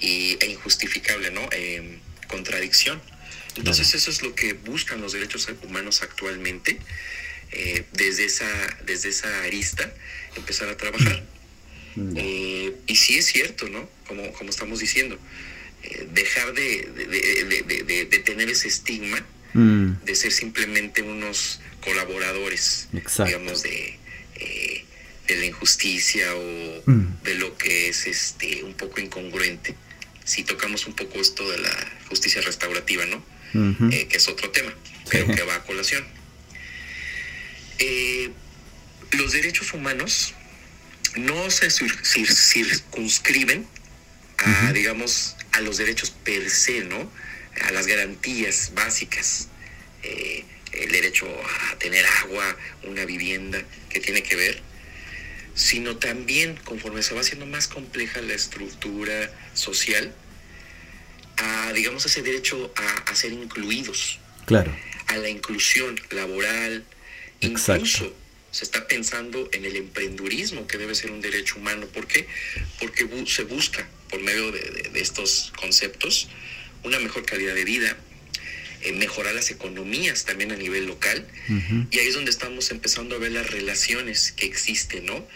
y, 0.00 0.36
e 0.40 0.46
injustificable 0.46 1.30
¿no? 1.30 1.48
contradicción. 2.28 3.00
Entonces 3.56 3.88
claro. 3.88 3.98
eso 3.98 4.10
es 4.10 4.22
lo 4.22 4.34
que 4.34 4.52
buscan 4.52 5.00
los 5.00 5.12
derechos 5.12 5.48
humanos 5.62 6.02
actualmente, 6.02 6.78
eh, 7.52 7.84
desde, 7.92 8.24
esa, 8.24 8.48
desde 8.86 9.08
esa 9.08 9.42
arista, 9.42 9.92
empezar 10.36 10.68
a 10.68 10.76
trabajar. 10.76 11.24
Mm. 11.96 12.14
Eh, 12.16 12.72
y 12.86 12.96
sí 12.96 13.18
es 13.18 13.26
cierto, 13.26 13.68
¿no? 13.68 13.88
Como, 14.06 14.32
como 14.32 14.50
estamos 14.50 14.78
diciendo, 14.78 15.18
eh, 15.82 16.06
dejar 16.12 16.54
de, 16.54 16.88
de, 16.94 17.84
de, 17.84 18.04
de, 18.04 18.18
tener 18.20 18.48
ese 18.48 18.68
estigma 18.68 19.26
mm. 19.54 20.04
de 20.04 20.14
ser 20.14 20.30
simplemente 20.30 21.02
unos 21.02 21.60
colaboradores, 21.80 22.88
Exacto. 22.92 23.24
digamos, 23.24 23.62
de, 23.64 23.98
de 25.26 25.36
la 25.36 25.46
injusticia 25.46 26.34
o 26.36 26.82
mm. 26.86 27.22
de 27.24 27.34
lo 27.34 27.56
que 27.58 27.88
es 27.88 28.06
este 28.06 28.62
un 28.62 28.74
poco 28.74 29.00
incongruente. 29.00 29.74
Si 30.30 30.44
tocamos 30.44 30.86
un 30.86 30.94
poco 30.94 31.20
esto 31.20 31.42
de 31.50 31.58
la 31.58 31.74
justicia 32.08 32.40
restaurativa, 32.40 33.04
¿no? 33.06 33.16
Uh 33.52 33.58
-huh. 33.58 33.92
eh, 33.92 34.06
que 34.06 34.16
es 34.18 34.28
otro 34.28 34.48
tema, 34.50 34.72
pero 35.10 35.26
que 35.26 35.42
va 35.42 35.56
a 35.56 35.64
colación. 35.64 36.06
Eh, 37.80 38.30
los 39.10 39.32
derechos 39.32 39.72
humanos 39.72 40.34
no 41.16 41.50
se 41.50 41.68
circunscriben 41.68 43.66
a, 44.38 44.48
uh 44.48 44.52
-huh. 44.52 44.72
digamos, 44.72 45.34
a 45.50 45.60
los 45.62 45.78
derechos 45.78 46.10
per 46.10 46.48
se, 46.48 46.84
¿no? 46.84 47.10
A 47.62 47.72
las 47.72 47.88
garantías 47.88 48.70
básicas. 48.72 49.48
Eh, 50.04 50.44
el 50.70 50.92
derecho 50.92 51.26
a 51.72 51.76
tener 51.80 52.06
agua, 52.06 52.56
una 52.84 53.04
vivienda, 53.04 53.60
que 53.88 53.98
tiene 53.98 54.22
que 54.22 54.36
ver, 54.36 54.62
sino 55.56 55.96
también 55.96 56.54
conforme 56.62 57.02
se 57.02 57.14
va 57.14 57.20
haciendo 57.22 57.46
más 57.46 57.66
compleja 57.66 58.22
la 58.22 58.34
estructura 58.34 59.28
social, 59.54 60.14
a, 61.40 61.72
digamos, 61.72 62.04
ese 62.06 62.22
derecho 62.22 62.72
a, 62.76 63.10
a, 63.10 63.14
ser 63.14 63.32
incluidos. 63.32 64.18
Claro. 64.46 64.74
A 65.06 65.16
la 65.16 65.28
inclusión 65.28 66.00
laboral. 66.10 66.84
Exacto. 67.40 67.84
Incluso 67.86 68.14
se 68.50 68.64
está 68.64 68.86
pensando 68.86 69.48
en 69.52 69.64
el 69.64 69.76
emprendurismo, 69.76 70.66
que 70.66 70.76
debe 70.76 70.94
ser 70.94 71.10
un 71.10 71.20
derecho 71.20 71.56
humano. 71.56 71.86
¿Por 71.86 72.06
qué? 72.06 72.26
Porque 72.78 73.04
bu 73.04 73.26
se 73.26 73.44
busca, 73.44 73.88
por 74.08 74.20
medio 74.20 74.50
de, 74.52 74.60
de, 74.60 74.90
de, 74.90 75.00
estos 75.00 75.52
conceptos, 75.56 76.28
una 76.82 76.98
mejor 76.98 77.24
calidad 77.24 77.54
de 77.54 77.64
vida, 77.64 77.96
eh, 78.82 78.92
mejorar 78.92 79.34
las 79.34 79.50
economías 79.50 80.24
también 80.24 80.52
a 80.52 80.56
nivel 80.56 80.86
local. 80.86 81.26
Uh 81.48 81.52
-huh. 81.52 81.86
Y 81.90 81.98
ahí 81.98 82.08
es 82.08 82.14
donde 82.14 82.30
estamos 82.30 82.70
empezando 82.70 83.14
a 83.14 83.18
ver 83.18 83.32
las 83.32 83.48
relaciones 83.50 84.32
que 84.32 84.46
existen, 84.46 85.04
¿no? 85.04 85.26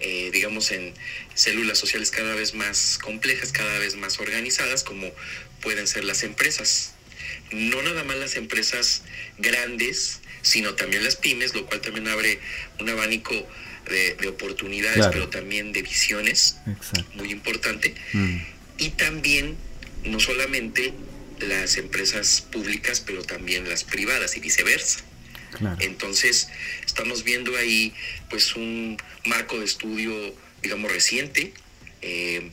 Eh, 0.00 0.30
digamos, 0.32 0.70
en 0.72 0.92
células 1.34 1.78
sociales 1.78 2.10
cada 2.10 2.34
vez 2.34 2.54
más 2.54 2.98
complejas, 2.98 3.52
cada 3.52 3.78
vez 3.78 3.94
más 3.96 4.18
organizadas, 4.18 4.82
como 4.82 5.12
pueden 5.64 5.88
ser 5.88 6.04
las 6.04 6.22
empresas. 6.22 6.92
No 7.50 7.82
nada 7.82 8.04
más 8.04 8.16
las 8.16 8.36
empresas 8.36 9.02
grandes, 9.38 10.20
sino 10.42 10.74
también 10.74 11.02
las 11.02 11.16
pymes, 11.16 11.54
lo 11.54 11.66
cual 11.66 11.80
también 11.80 12.06
abre 12.06 12.38
un 12.78 12.88
abanico 12.88 13.34
de, 13.88 14.14
de 14.14 14.28
oportunidades, 14.28 14.98
claro. 14.98 15.12
pero 15.12 15.28
también 15.28 15.72
de 15.72 15.82
visiones, 15.82 16.58
Exacto. 16.66 17.10
muy 17.14 17.30
importante. 17.32 17.94
Mm. 18.12 18.36
Y 18.78 18.90
también, 18.90 19.56
no 20.04 20.20
solamente 20.20 20.92
las 21.40 21.76
empresas 21.76 22.46
públicas, 22.52 23.00
pero 23.00 23.22
también 23.22 23.68
las 23.68 23.84
privadas 23.84 24.36
y 24.36 24.40
viceversa. 24.40 25.00
Claro. 25.58 25.76
Entonces, 25.80 26.48
estamos 26.84 27.24
viendo 27.24 27.56
ahí 27.56 27.94
pues 28.28 28.56
un 28.56 28.96
marco 29.24 29.58
de 29.58 29.64
estudio, 29.64 30.34
digamos, 30.62 30.92
reciente. 30.92 31.52
Eh, 32.02 32.50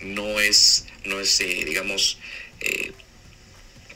no 0.00 0.40
es, 0.40 0.86
no 1.04 1.20
es 1.20 1.40
eh, 1.40 1.64
digamos, 1.66 2.18
eh, 2.64 2.92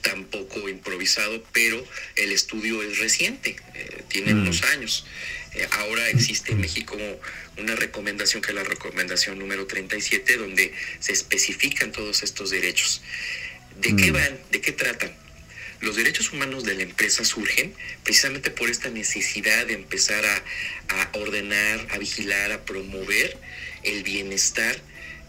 tampoco 0.02 0.68
improvisado, 0.68 1.42
pero 1.52 1.84
el 2.16 2.32
estudio 2.32 2.82
es 2.82 2.98
reciente, 2.98 3.56
eh, 3.74 4.02
tiene 4.08 4.34
mm. 4.34 4.42
unos 4.42 4.62
años. 4.64 5.06
Eh, 5.54 5.66
ahora 5.72 6.08
existe 6.08 6.52
en 6.52 6.60
México 6.60 6.96
una 7.56 7.74
recomendación 7.74 8.42
que 8.42 8.50
es 8.50 8.54
la 8.54 8.64
recomendación 8.64 9.38
número 9.38 9.66
37, 9.66 10.36
donde 10.36 10.72
se 11.00 11.12
especifican 11.12 11.92
todos 11.92 12.22
estos 12.22 12.50
derechos. 12.50 13.02
¿De 13.80 13.92
mm. 13.92 13.96
qué 13.96 14.10
van? 14.12 14.38
¿De 14.50 14.60
qué 14.60 14.72
tratan? 14.72 15.12
Los 15.80 15.96
derechos 15.96 16.32
humanos 16.32 16.64
de 16.64 16.74
la 16.74 16.82
empresa 16.82 17.24
surgen 17.24 17.72
precisamente 18.02 18.50
por 18.50 18.68
esta 18.68 18.90
necesidad 18.90 19.66
de 19.66 19.74
empezar 19.74 20.24
a, 20.26 20.42
a 20.88 21.10
ordenar, 21.18 21.86
a 21.90 21.98
vigilar, 21.98 22.50
a 22.50 22.64
promover 22.64 23.38
el 23.84 24.02
bienestar, 24.02 24.76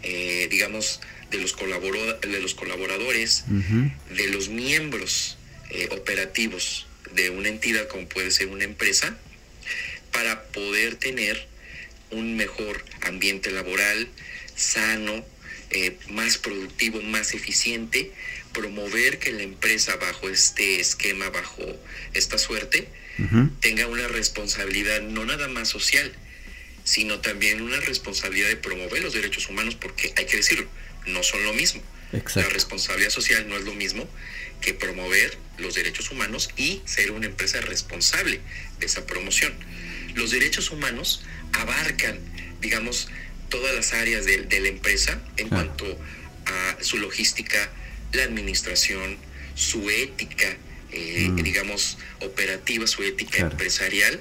eh, 0.01 0.48
digamos, 0.50 1.01
de 1.31 1.38
los, 1.38 1.55
de 1.55 2.39
los 2.41 2.53
colaboradores, 2.55 3.43
uh 3.48 3.53
-huh. 3.53 4.15
de 4.15 4.27
los 4.29 4.50
miembros 4.50 5.38
eh, 5.69 5.88
operativos 5.91 6.88
de 7.13 7.29
una 7.29 7.50
entidad 7.50 7.88
como 7.88 8.07
puede 8.07 8.31
ser 8.31 8.48
una 8.48 8.63
empresa, 8.63 9.17
para 10.12 10.43
poder 10.48 10.95
tener 10.95 11.48
un 12.12 12.36
mejor 12.36 12.83
ambiente 13.01 13.51
laboral, 13.51 14.07
sano, 14.55 15.25
eh, 15.71 15.95
más 16.09 16.38
productivo, 16.38 17.01
más 17.01 17.33
eficiente, 17.33 18.12
promover 18.53 19.19
que 19.19 19.31
la 19.31 19.43
empresa 19.43 19.95
bajo 19.98 20.29
este 20.29 20.79
esquema, 20.79 21.29
bajo 21.29 21.62
esta 22.13 22.38
suerte, 22.39 22.88
uh 23.19 23.24
-huh. 23.24 23.59
tenga 23.59 23.86
una 23.88 24.07
responsabilidad 24.07 25.01
no 25.01 25.25
nada 25.25 25.48
más 25.48 25.69
social, 25.69 26.12
sino 26.83 27.19
también 27.19 27.62
una 27.62 27.79
responsabilidad 27.81 28.48
de 28.48 28.55
promover 28.55 29.03
los 29.03 29.13
derechos 29.13 29.48
humanos, 29.48 29.75
porque 29.75 30.12
hay 30.17 30.25
que 30.25 30.38
decirlo, 30.38 30.67
no 31.07 31.23
son 31.23 31.43
lo 31.43 31.53
mismo. 31.53 31.81
Exacto. 32.11 32.41
La 32.41 32.49
responsabilidad 32.49 33.11
social 33.11 33.47
no 33.47 33.55
es 33.55 33.63
lo 33.63 33.73
mismo 33.73 34.07
que 34.61 34.73
promover 34.73 35.37
los 35.57 35.75
derechos 35.75 36.11
humanos 36.11 36.49
y 36.57 36.81
ser 36.85 37.11
una 37.11 37.27
empresa 37.27 37.61
responsable 37.61 38.41
de 38.79 38.85
esa 38.85 39.05
promoción. 39.05 39.53
Los 40.15 40.31
derechos 40.31 40.71
humanos 40.71 41.23
abarcan, 41.53 42.19
digamos, 42.61 43.09
todas 43.49 43.75
las 43.75 43.93
áreas 43.93 44.25
de, 44.25 44.43
de 44.43 44.59
la 44.59 44.69
empresa 44.69 45.21
en 45.37 45.49
cuanto 45.49 45.85
a 46.45 46.83
su 46.83 46.97
logística, 46.97 47.71
la 48.11 48.23
administración, 48.23 49.17
su 49.55 49.89
ética, 49.89 50.57
eh, 50.91 51.29
mm. 51.29 51.35
digamos, 51.43 51.97
operativa, 52.21 52.87
su 52.87 53.03
ética 53.03 53.37
claro. 53.37 53.51
empresarial, 53.51 54.19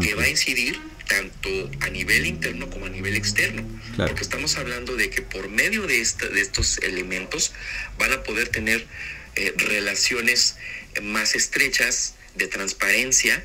que 0.00 0.14
va 0.14 0.24
a 0.24 0.28
incidir 0.28 0.80
tanto 1.06 1.70
a 1.80 1.88
nivel 1.90 2.26
interno 2.26 2.68
como 2.70 2.86
a 2.86 2.88
nivel 2.88 3.16
externo. 3.16 3.62
Claro. 3.94 4.10
Porque 4.10 4.22
estamos 4.22 4.56
hablando 4.56 4.96
de 4.96 5.10
que 5.10 5.22
por 5.22 5.48
medio 5.48 5.86
de, 5.86 6.00
esta, 6.00 6.28
de 6.28 6.40
estos 6.40 6.78
elementos 6.78 7.52
van 7.98 8.12
a 8.12 8.22
poder 8.22 8.48
tener 8.48 8.86
eh, 9.36 9.54
relaciones 9.56 10.56
más 11.02 11.34
estrechas 11.34 12.14
de 12.34 12.46
transparencia, 12.48 13.42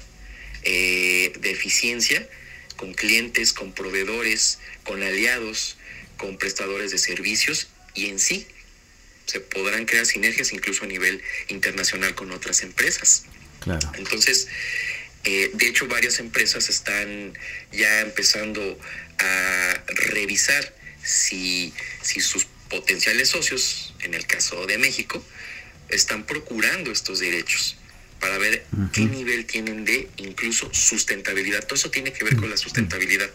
eh, 0.63 1.34
de 1.39 1.51
eficiencia 1.51 2.27
con 2.75 2.94
clientes, 2.94 3.53
con 3.53 3.74
proveedores, 3.74 4.60
con 4.84 5.03
aliados, 5.03 5.77
con 6.18 6.38
prestadores 6.38 6.91
de 6.91 6.98
servicios 6.98 7.68
y 7.94 8.08
en 8.08 8.20
sí 8.20 8.48
se 9.25 9.39
podrán 9.39 9.86
crear 9.86 10.06
sinergias 10.06 10.51
incluso 10.51 10.84
a 10.84 10.88
nivel 10.88 11.22
internacional 11.48 12.15
con 12.15 12.32
otras 12.32 12.63
empresas. 12.63 13.24
Claro. 13.60 13.91
Entonces, 13.96 14.48
eh, 15.24 15.51
de 15.54 15.68
hecho, 15.68 15.88
varias 15.88 16.20
empresas 16.20 16.70
están 16.70 17.38
ya 17.72 18.01
empezando 18.01 18.80
a 19.20 19.84
revisar 19.88 20.74
si, 21.04 21.74
si 22.01 22.22
sus 22.22 22.46
potenciales 22.70 23.30
socios, 23.30 23.94
en 24.01 24.13
el 24.13 24.25
caso 24.25 24.66
de 24.66 24.78
México, 24.78 25.24
están 25.90 26.25
procurando 26.25 26.92
estos 26.92 27.20
derechos 27.20 27.78
para 28.20 28.38
ver 28.38 28.66
qué 28.94 29.01
nivel 29.01 29.46
tienen 29.46 29.84
de 29.84 30.08
incluso 30.18 30.72
sustentabilidad. 30.74 31.66
Todo 31.66 31.75
eso 31.75 31.90
tiene 31.90 32.13
que 32.13 32.24
ver 32.24 32.36
con 32.36 32.50
la 32.50 32.58
sustentabilidad. 32.58 33.30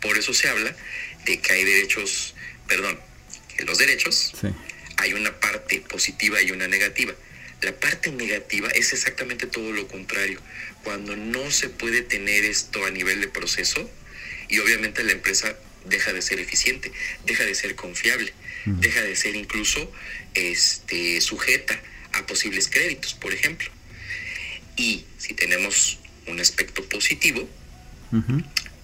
Por 0.00 0.16
eso 0.16 0.32
se 0.32 0.48
habla 0.48 0.74
de 1.26 1.40
que 1.40 1.52
hay 1.52 1.64
derechos, 1.64 2.34
perdón, 2.68 2.98
que 3.56 3.64
los 3.64 3.78
derechos 3.78 4.32
hay 4.96 5.12
una 5.14 5.38
parte 5.40 5.80
positiva 5.80 6.40
y 6.42 6.52
una 6.52 6.68
negativa. 6.68 7.12
La 7.62 7.72
parte 7.78 8.10
negativa 8.10 8.68
es 8.70 8.92
exactamente 8.92 9.46
todo 9.46 9.72
lo 9.72 9.86
contrario. 9.86 10.40
Cuando 10.82 11.16
no 11.16 11.50
se 11.50 11.68
puede 11.68 12.02
tener 12.02 12.44
esto 12.44 12.84
a 12.86 12.90
nivel 12.90 13.20
de 13.20 13.28
proceso 13.28 13.90
y 14.48 14.58
obviamente 14.58 15.04
la 15.04 15.12
empresa 15.12 15.56
deja 15.84 16.12
de 16.12 16.22
ser 16.22 16.40
eficiente, 16.40 16.90
deja 17.26 17.44
de 17.44 17.54
ser 17.54 17.74
confiable, 17.74 18.32
deja 18.64 19.02
de 19.02 19.16
ser 19.16 19.36
incluso 19.36 19.90
este, 20.34 21.20
sujeta 21.20 21.80
a 22.12 22.26
posibles 22.26 22.68
créditos, 22.68 23.14
por 23.14 23.32
ejemplo. 23.32 23.70
Y 24.76 25.04
si 25.18 25.34
tenemos 25.34 25.98
un 26.26 26.40
aspecto 26.40 26.82
positivo, 26.88 27.48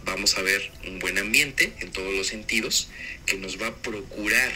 vamos 0.05 0.37
a 0.37 0.43
ver 0.43 0.71
un 0.87 0.99
buen 0.99 1.19
ambiente 1.19 1.73
en 1.81 1.91
todos 1.91 2.15
los 2.15 2.29
sentidos 2.29 2.89
que 3.25 3.37
nos 3.37 3.61
va 3.61 3.69
a 3.69 3.77
procurar 3.77 4.53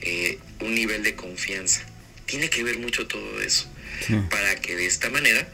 eh, 0.00 0.38
un 0.60 0.74
nivel 0.74 1.02
de 1.02 1.14
confianza. 1.14 1.86
Tiene 2.26 2.48
que 2.50 2.62
ver 2.62 2.78
mucho 2.78 3.06
todo 3.06 3.40
eso 3.40 3.68
para 4.30 4.60
que 4.60 4.76
de 4.76 4.86
esta 4.86 5.08
manera 5.10 5.46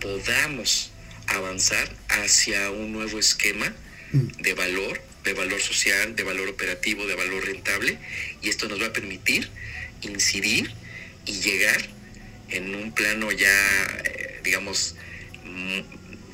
podamos 0.00 0.90
avanzar 1.26 1.90
hacia 2.08 2.70
un 2.70 2.92
nuevo 2.92 3.18
esquema 3.18 3.74
mm. 4.12 4.42
de 4.42 4.54
valor, 4.54 5.00
de 5.24 5.32
valor 5.32 5.60
social, 5.60 6.14
de 6.14 6.22
valor 6.22 6.48
operativo, 6.48 7.06
de 7.06 7.14
valor 7.14 7.44
rentable 7.44 7.98
y 8.42 8.48
esto 8.48 8.68
nos 8.68 8.80
va 8.80 8.86
a 8.86 8.92
permitir 8.92 9.50
incidir 10.02 10.70
y 11.26 11.40
llegar 11.40 11.88
en 12.50 12.74
un 12.74 12.92
plano 12.92 13.32
ya, 13.32 13.86
eh, 14.04 14.40
digamos, 14.44 14.96
mm, 15.44 15.80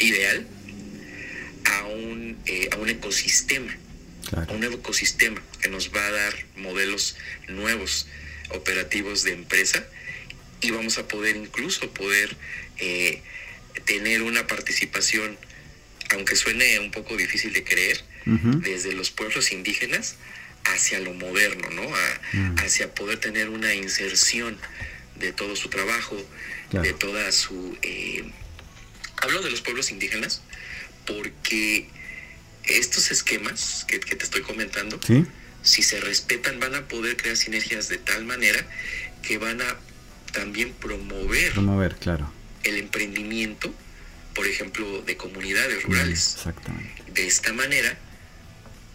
ideal 0.01 0.47
a 1.65 1.85
un, 1.85 2.39
eh, 2.47 2.69
a 2.73 2.77
un 2.77 2.89
ecosistema, 2.89 3.77
a 4.33 4.53
un 4.53 4.61
nuevo 4.61 4.77
ecosistema 4.77 5.41
que 5.63 5.69
nos 5.69 5.95
va 5.95 6.05
a 6.05 6.11
dar 6.11 6.35
modelos 6.57 7.17
nuevos 7.49 8.07
operativos 8.51 9.23
de 9.25 9.33
empresa 9.33 9.85
y 10.61 10.71
vamos 10.71 10.99
a 10.99 11.09
poder 11.09 11.37
incluso 11.37 11.91
poder 11.91 12.37
eh, 12.79 13.23
tener 13.85 14.23
una 14.23 14.47
participación, 14.47 15.37
aunque 16.11 16.37
suene 16.37 16.79
un 16.81 16.91
poco 16.91 17.17
difícil 17.17 17.53
de 17.53 17.65
creer, 17.65 18.05
desde 18.27 18.93
los 18.93 19.11
pueblos 19.11 19.51
indígenas 19.51 20.17
hacia 20.65 21.01
lo 21.01 21.15
moderno, 21.15 21.71
¿no? 21.71 21.89
Mm. 22.33 22.59
Hacia 22.59 22.95
poder 22.95 23.19
tener 23.19 23.49
una 23.49 23.75
inserción 23.75 24.59
de 25.17 25.33
todo 25.33 25.57
su 25.57 25.69
trabajo, 25.69 26.17
de 26.71 26.93
toda 26.93 27.33
su... 27.33 27.77
Eh, 27.83 28.31
hablo 29.17 29.43
de 29.43 29.51
los 29.51 29.63
pueblos 29.63 29.91
indígenas 29.91 30.43
porque 31.07 31.89
estos 32.65 33.11
esquemas 33.11 33.85
que, 33.89 33.99
te 33.99 34.23
estoy 34.23 34.43
comentando, 34.43 35.01
si 35.63 35.83
se 35.83 36.01
respetan, 36.01 36.61
van 36.61 36.75
a 36.75 36.89
poder 36.89 37.17
crear 37.17 37.37
sinergias 37.37 37.89
de 37.89 37.99
tal 37.99 38.25
manera 38.25 38.65
que 39.23 39.39
van 39.39 39.61
a 39.61 39.77
también 40.33 40.73
promover, 40.73 41.53
promover 41.53 41.97
claro. 41.97 42.33
el 42.63 42.77
emprendimiento, 42.77 43.75
por 44.35 44.47
ejemplo, 44.47 45.03
de 45.03 45.17
comunidades 45.17 45.83
rurales. 45.83 46.35
Exactamente. 46.37 47.03
De 47.13 47.27
esta 47.27 47.53
manera 47.53 47.99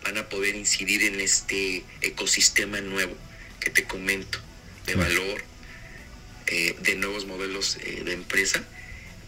van 0.04 0.18
a 0.18 0.30
poder 0.30 0.56
incidir 0.56 1.04
en 1.04 1.20
este 1.20 1.84
ecosistema 2.02 2.80
nuevo 2.82 3.16
que 3.60 3.70
te 3.70 3.84
comento, 3.84 4.39
de 4.86 4.96
valor, 4.96 5.44
eh, 6.48 6.76
de 6.82 6.96
nuevos 6.96 7.26
modelos 7.26 7.78
eh, 7.82 8.04
de 8.06 8.13
empresa, 8.13 8.63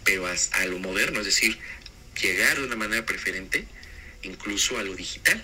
pero 0.04 0.28
a, 0.28 0.66
lo 0.68 0.80
moderno, 0.80 1.20
es 1.20 1.26
decir, 1.26 1.58
llegar 2.22 2.58
de 2.58 2.66
una 2.66 2.76
manera 2.76 3.06
preferente 3.06 3.66
incluso 4.22 4.78
a 4.78 4.84
lo 4.84 4.96
digital, 4.96 5.44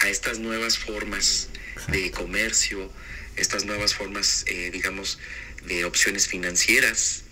a 0.00 0.08
estas 0.08 0.38
nuevas 0.38 0.78
formas 0.78 1.48
de 1.88 2.10
comercio, 2.10 2.92
estas 3.36 3.64
nuevas 3.64 3.94
formas, 3.94 4.44
eh, 4.46 4.70
digamos, 4.72 5.18
de 5.66 5.84
opciones 5.84 6.28
financieras. 6.28 7.22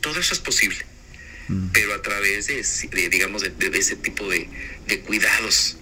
Todo 0.00 0.20
eso 0.20 0.34
es 0.34 0.40
posible, 0.40 0.84
mm. 1.48 1.68
pero 1.72 1.94
a 1.94 2.02
través 2.02 2.46
de, 2.46 3.08
digamos, 3.08 3.42
de, 3.42 3.78
ese 3.78 3.96
tipo 3.96 4.28
de, 4.28 4.48
cuidados 5.06 5.76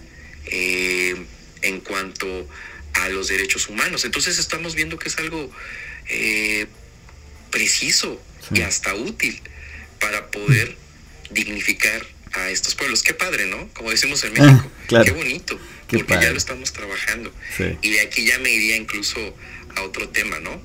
en 0.49 1.79
cuanto 1.81 2.47
a 2.93 3.09
los 3.09 3.27
derechos 3.27 3.67
humanos. 3.67 4.05
Entonces 4.05 4.39
estamos 4.39 4.75
viendo 4.75 4.97
que 4.97 5.09
es 5.09 5.17
algo 5.17 5.51
preciso 7.51 8.21
y 8.53 8.61
hasta 8.61 8.93
útil 8.93 9.41
para 9.99 10.31
poder 10.31 10.77
dignificar 11.29 12.05
a 12.33 12.49
estos 12.49 12.75
pueblos. 12.75 13.03
Qué 13.03 13.13
padre, 13.13 13.45
¿no? 13.45 13.69
Como 13.73 13.89
decimos 13.89 14.23
en 14.23 14.33
México, 14.33 14.71
qué 14.87 15.11
bonito, 15.11 15.59
porque 15.87 16.13
ya 16.13 16.31
lo 16.31 16.37
estamos 16.37 16.73
trabajando. 16.73 17.31
Y 17.81 17.89
de 17.91 18.01
aquí 18.01 18.25
ya 18.25 18.37
me 18.39 18.51
iría 18.51 18.75
incluso 18.75 19.19
a 19.75 19.81
otro 19.83 20.09
tema, 20.09 20.39
¿no? 20.39 20.61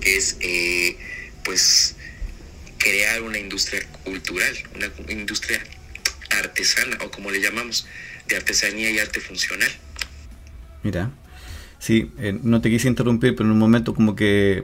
Que 0.00 0.16
es, 0.16 0.36
eh, 0.40 0.96
pues, 1.44 1.96
crear 2.78 3.22
una 3.22 3.38
industria 3.38 3.86
cultural, 4.04 4.54
una 4.74 5.12
industria 5.12 5.62
artesana, 6.30 6.98
o 7.04 7.10
como 7.10 7.30
le 7.30 7.40
llamamos, 7.40 7.86
de 8.28 8.36
artesanía 8.36 8.90
y 8.90 8.98
arte 8.98 9.20
funcional. 9.20 9.70
Mira, 10.82 11.10
sí, 11.78 12.10
eh, 12.18 12.38
no 12.42 12.60
te 12.60 12.70
quise 12.70 12.88
interrumpir, 12.88 13.34
pero 13.34 13.46
en 13.46 13.52
un 13.52 13.58
momento 13.58 13.94
como 13.94 14.14
que, 14.14 14.62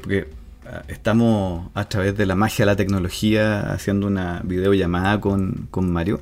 estamos 0.88 1.70
a 1.74 1.88
través 1.88 2.16
de 2.16 2.26
la 2.26 2.34
magia 2.34 2.64
de 2.64 2.72
la 2.72 2.76
tecnología 2.76 3.72
haciendo 3.72 4.08
una 4.08 4.40
videollamada 4.42 5.20
con, 5.20 5.68
con 5.70 5.92
Mario 5.92 6.20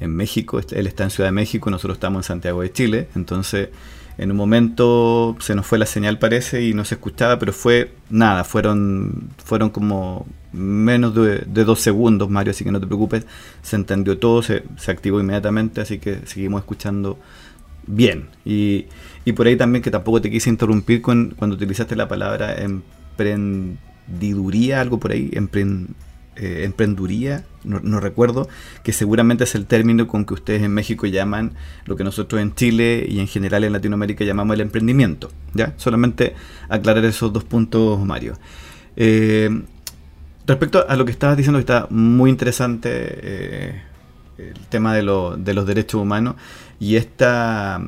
en 0.00 0.14
México. 0.14 0.60
Él 0.70 0.86
está 0.86 1.04
en 1.04 1.10
Ciudad 1.10 1.28
de 1.28 1.32
México, 1.32 1.70
nosotros 1.70 1.96
estamos 1.96 2.20
en 2.20 2.28
Santiago 2.28 2.62
de 2.62 2.72
Chile. 2.72 3.08
Entonces, 3.14 3.68
en 4.16 4.30
un 4.30 4.36
momento 4.36 5.36
se 5.40 5.54
nos 5.54 5.66
fue 5.66 5.78
la 5.78 5.86
señal, 5.86 6.18
parece, 6.18 6.64
y 6.64 6.74
no 6.74 6.84
se 6.84 6.96
escuchaba, 6.96 7.38
pero 7.38 7.52
fue 7.52 7.92
nada, 8.10 8.44
fueron, 8.44 9.30
fueron 9.44 9.70
como 9.70 10.26
menos 10.52 11.14
de, 11.14 11.64
dos 11.64 11.80
segundos, 11.80 12.28
Mario, 12.30 12.50
así 12.50 12.64
que 12.64 12.72
no 12.72 12.80
te 12.80 12.86
preocupes. 12.86 13.26
Se 13.62 13.76
entendió 13.76 14.18
todo, 14.18 14.42
se, 14.42 14.64
se 14.76 14.90
activó 14.90 15.20
inmediatamente, 15.20 15.80
así 15.80 15.98
que 15.98 16.20
seguimos 16.26 16.60
escuchando 16.60 17.18
bien. 17.86 18.28
Y, 18.44 18.86
y, 19.24 19.32
por 19.32 19.46
ahí 19.46 19.56
también 19.56 19.82
que 19.82 19.90
tampoco 19.90 20.20
te 20.20 20.30
quise 20.30 20.50
interrumpir 20.50 21.00
con, 21.02 21.34
cuando 21.36 21.56
utilizaste 21.56 21.96
la 21.96 22.08
palabra 22.08 22.54
en 22.60 22.82
emprendiduría, 23.18 24.80
algo 24.80 24.98
por 24.98 25.12
ahí, 25.12 25.30
eh, 26.40 26.64
emprenduría, 26.64 27.44
no, 27.64 28.00
recuerdo, 28.00 28.48
que 28.84 28.92
seguramente 28.92 29.44
es 29.44 29.54
el 29.54 29.66
término 29.66 30.06
con 30.06 30.24
que 30.24 30.34
ustedes 30.34 30.62
en 30.62 30.72
México 30.72 31.06
llaman 31.06 31.52
lo 31.84 31.96
que 31.96 32.04
nosotros 32.04 32.40
en 32.40 32.54
Chile 32.54 33.04
y 33.08 33.18
en 33.18 33.26
general 33.26 33.64
en 33.64 33.72
Latinoamérica 33.72 34.24
llamamos 34.24 34.54
el 34.54 34.60
emprendimiento. 34.60 35.30
¿ya? 35.54 35.74
Solamente 35.76 36.34
aclarar 36.68 37.04
esos 37.04 37.32
dos 37.32 37.44
puntos, 37.44 37.98
Mario. 38.04 38.38
Eh, 38.96 39.62
respecto 40.46 40.86
a 40.88 40.96
lo 40.96 41.04
que 41.04 41.10
estabas 41.10 41.36
diciendo, 41.36 41.58
que 41.58 41.62
está 41.62 41.88
muy 41.90 42.30
interesante 42.30 42.88
eh, 42.92 43.82
el 44.38 44.66
tema 44.68 44.94
de, 44.94 45.02
de, 45.38 45.54
los 45.54 45.66
derechos 45.66 46.00
humanos 46.00 46.36
y 46.78 46.96
esta, 46.96 47.82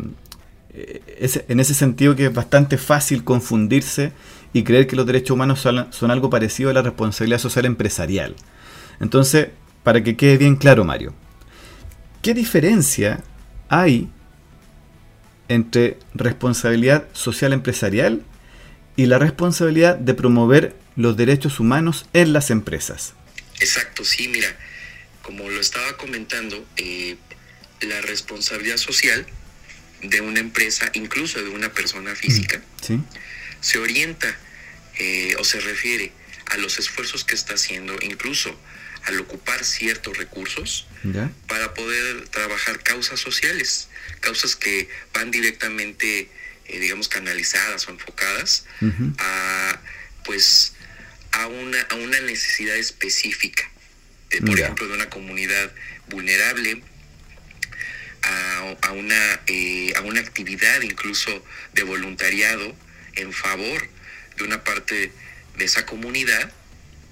en 0.75 1.61
ese 1.61 1.75
sentido 1.75 2.17
que 2.17 2.27
es 2.27 2.35
bastante 2.35 2.79
fácil 2.79 3.23
confundirse 3.25 4.13
y 4.53 4.65
creer 4.65 4.87
que 4.87 4.97
los 4.97 5.07
derechos 5.07 5.31
humanos 5.31 5.61
son, 5.61 6.11
algo 6.11 6.31
parecido 6.31 6.71
a 6.71 6.73
la 6.73 6.83
responsabilidad 6.83 7.39
social 7.39 7.65
empresarial. 7.67 8.35
Entonces, 9.01 9.49
para 9.83 10.03
que 10.03 10.17
quede 10.17 10.37
bien 10.37 10.57
claro, 10.57 10.85
Mario, 10.85 11.15
¿qué 12.23 12.35
diferencia 12.35 13.23
hay 13.69 14.09
entre 15.49 15.99
responsabilidad 16.15 17.09
social 17.13 17.53
empresarial 17.53 18.23
y 18.97 19.07
la 19.07 19.19
responsabilidad 19.19 19.97
de 19.97 20.15
promover 20.15 20.77
los 20.97 21.17
derechos 21.17 21.61
humanos 21.61 22.07
en 22.13 22.33
las 22.33 22.51
empresas? 22.51 23.15
Exacto, 23.61 24.05
sí, 24.05 24.29
mira, 24.29 24.49
como 25.23 25.49
lo 25.49 25.61
estaba 25.61 25.97
comentando, 25.97 26.65
eh, 26.77 27.17
la 27.83 28.01
responsabilidad 28.03 28.77
social 28.77 29.27
de 30.03 30.21
una 30.21 30.41
empresa, 30.41 30.91
incluso 30.95 31.43
de 31.43 31.51
una 31.51 31.73
persona 31.73 32.15
física, 32.15 32.61
¿Sí? 32.81 33.01
Se 33.61 33.79
orienta 33.79 34.37
eh, 34.99 35.35
o 35.39 35.45
se 35.45 35.61
refiere 35.61 36.13
a 36.47 36.57
los 36.57 36.79
esfuerzos 36.79 37.25
que 37.25 37.35
está 37.35 37.55
haciendo, 37.55 37.97
incluso 38.03 38.59
al 39.05 39.19
ocupar 39.21 39.65
ciertos 39.65 40.19
recursos 40.19 40.87
para 41.47 41.73
poder 41.73 42.29
trabajar 42.29 42.83
causas 42.83 43.19
sociales, 43.21 43.89
causas 44.21 44.57
que 44.57 44.89
van 45.15 45.31
directamente, 45.31 46.29
eh, 46.67 46.79
digamos, 46.79 47.09
canalizadas 47.09 47.89
o 47.89 47.93
enfocadas 47.93 48.67
a, 49.19 49.81
pues, 50.25 50.75
a 51.33 51.47
una, 51.47 51.81
a 51.83 51.95
una 51.95 52.21
necesidad 52.21 52.77
específica, 52.77 53.71
por 54.45 54.61
ejemplo, 54.61 54.87
de 54.89 54.95
una 54.95 55.09
comunidad 55.09 55.73
vulnerable, 56.09 56.83
a, 58.23 58.93
una, 58.93 59.41
eh, 59.47 59.93
a 59.97 60.03
una 60.03 60.21
actividad 60.21 60.83
incluso 60.83 61.45
de 61.73 61.83
voluntariado 61.85 62.77
en 63.17 63.33
favor 63.33 63.89
de 64.37 64.45
una 64.45 64.65
parte 64.65 65.13
de 65.57 65.65
esa 65.65 65.87
comunidad 65.87 66.53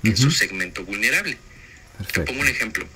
en 0.04 0.16
su 0.16 0.30
segmento 0.30 0.84
vulnerable. 0.84 1.36
Te 2.12 2.20
pongo 2.20 2.40
un 2.40 2.48
ejemplo. 2.48 2.88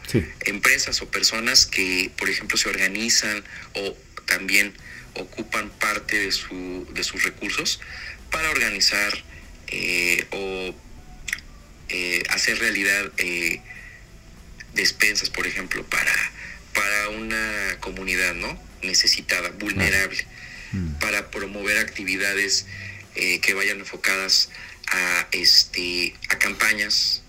Empresas 0.47 1.03
o 1.03 1.11
personas 1.11 1.67
que, 1.67 2.11
por 2.17 2.31
ejemplo, 2.31 2.57
se 2.57 2.69
organizan 2.69 3.43
o 3.75 3.97
también 4.27 4.73
ocupan 5.15 5.71
parte 5.71 6.19
de, 6.19 6.33
su, 6.33 6.89
de 6.95 7.05
sus 7.05 7.25
recursos 7.25 7.81
para 8.31 8.49
organizar 8.51 9.13
eh, 9.69 10.27
o 10.31 10.75
eh, 11.89 12.23
hacer 12.31 12.59
realidad 12.59 13.11
eh, 13.19 13.61
despensas, 14.75 15.31
por 15.31 15.47
ejemplo, 15.47 15.85
para, 15.87 16.15
para 16.73 17.09
una 17.11 17.77
comunidad 17.81 18.35
¿no? 18.35 18.59
necesitada, 18.83 19.51
vulnerable, 19.51 20.27
mm. 20.73 20.95
para 20.95 21.31
promover 21.31 21.79
actividades 21.79 22.67
que 23.15 23.55
vayan 23.55 23.79
enfocadas 23.81 24.49
a, 24.93 25.29
este, 25.33 26.15
a 26.29 26.39
campañas, 26.39 27.23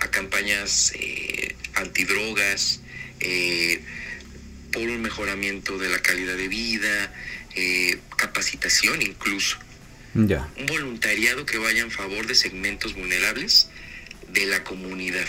a 0.00 0.10
campañas 0.10 0.92
eh, 0.94 1.54
antidrogas, 1.74 2.80
eh, 3.20 3.82
por 4.72 4.82
un 4.82 5.00
mejoramiento 5.00 5.78
de 5.78 5.88
la 5.88 5.98
calidad 6.00 6.36
de 6.36 6.48
vida, 6.48 7.12
eh, 7.54 7.98
capacitación 8.16 9.02
incluso. 9.02 9.58
Un 10.14 10.66
voluntariado 10.66 11.44
que 11.44 11.58
vaya 11.58 11.82
en 11.82 11.90
favor 11.90 12.26
de 12.26 12.34
segmentos 12.34 12.94
vulnerables 12.94 13.68
de 14.28 14.46
la 14.46 14.64
comunidad, 14.64 15.26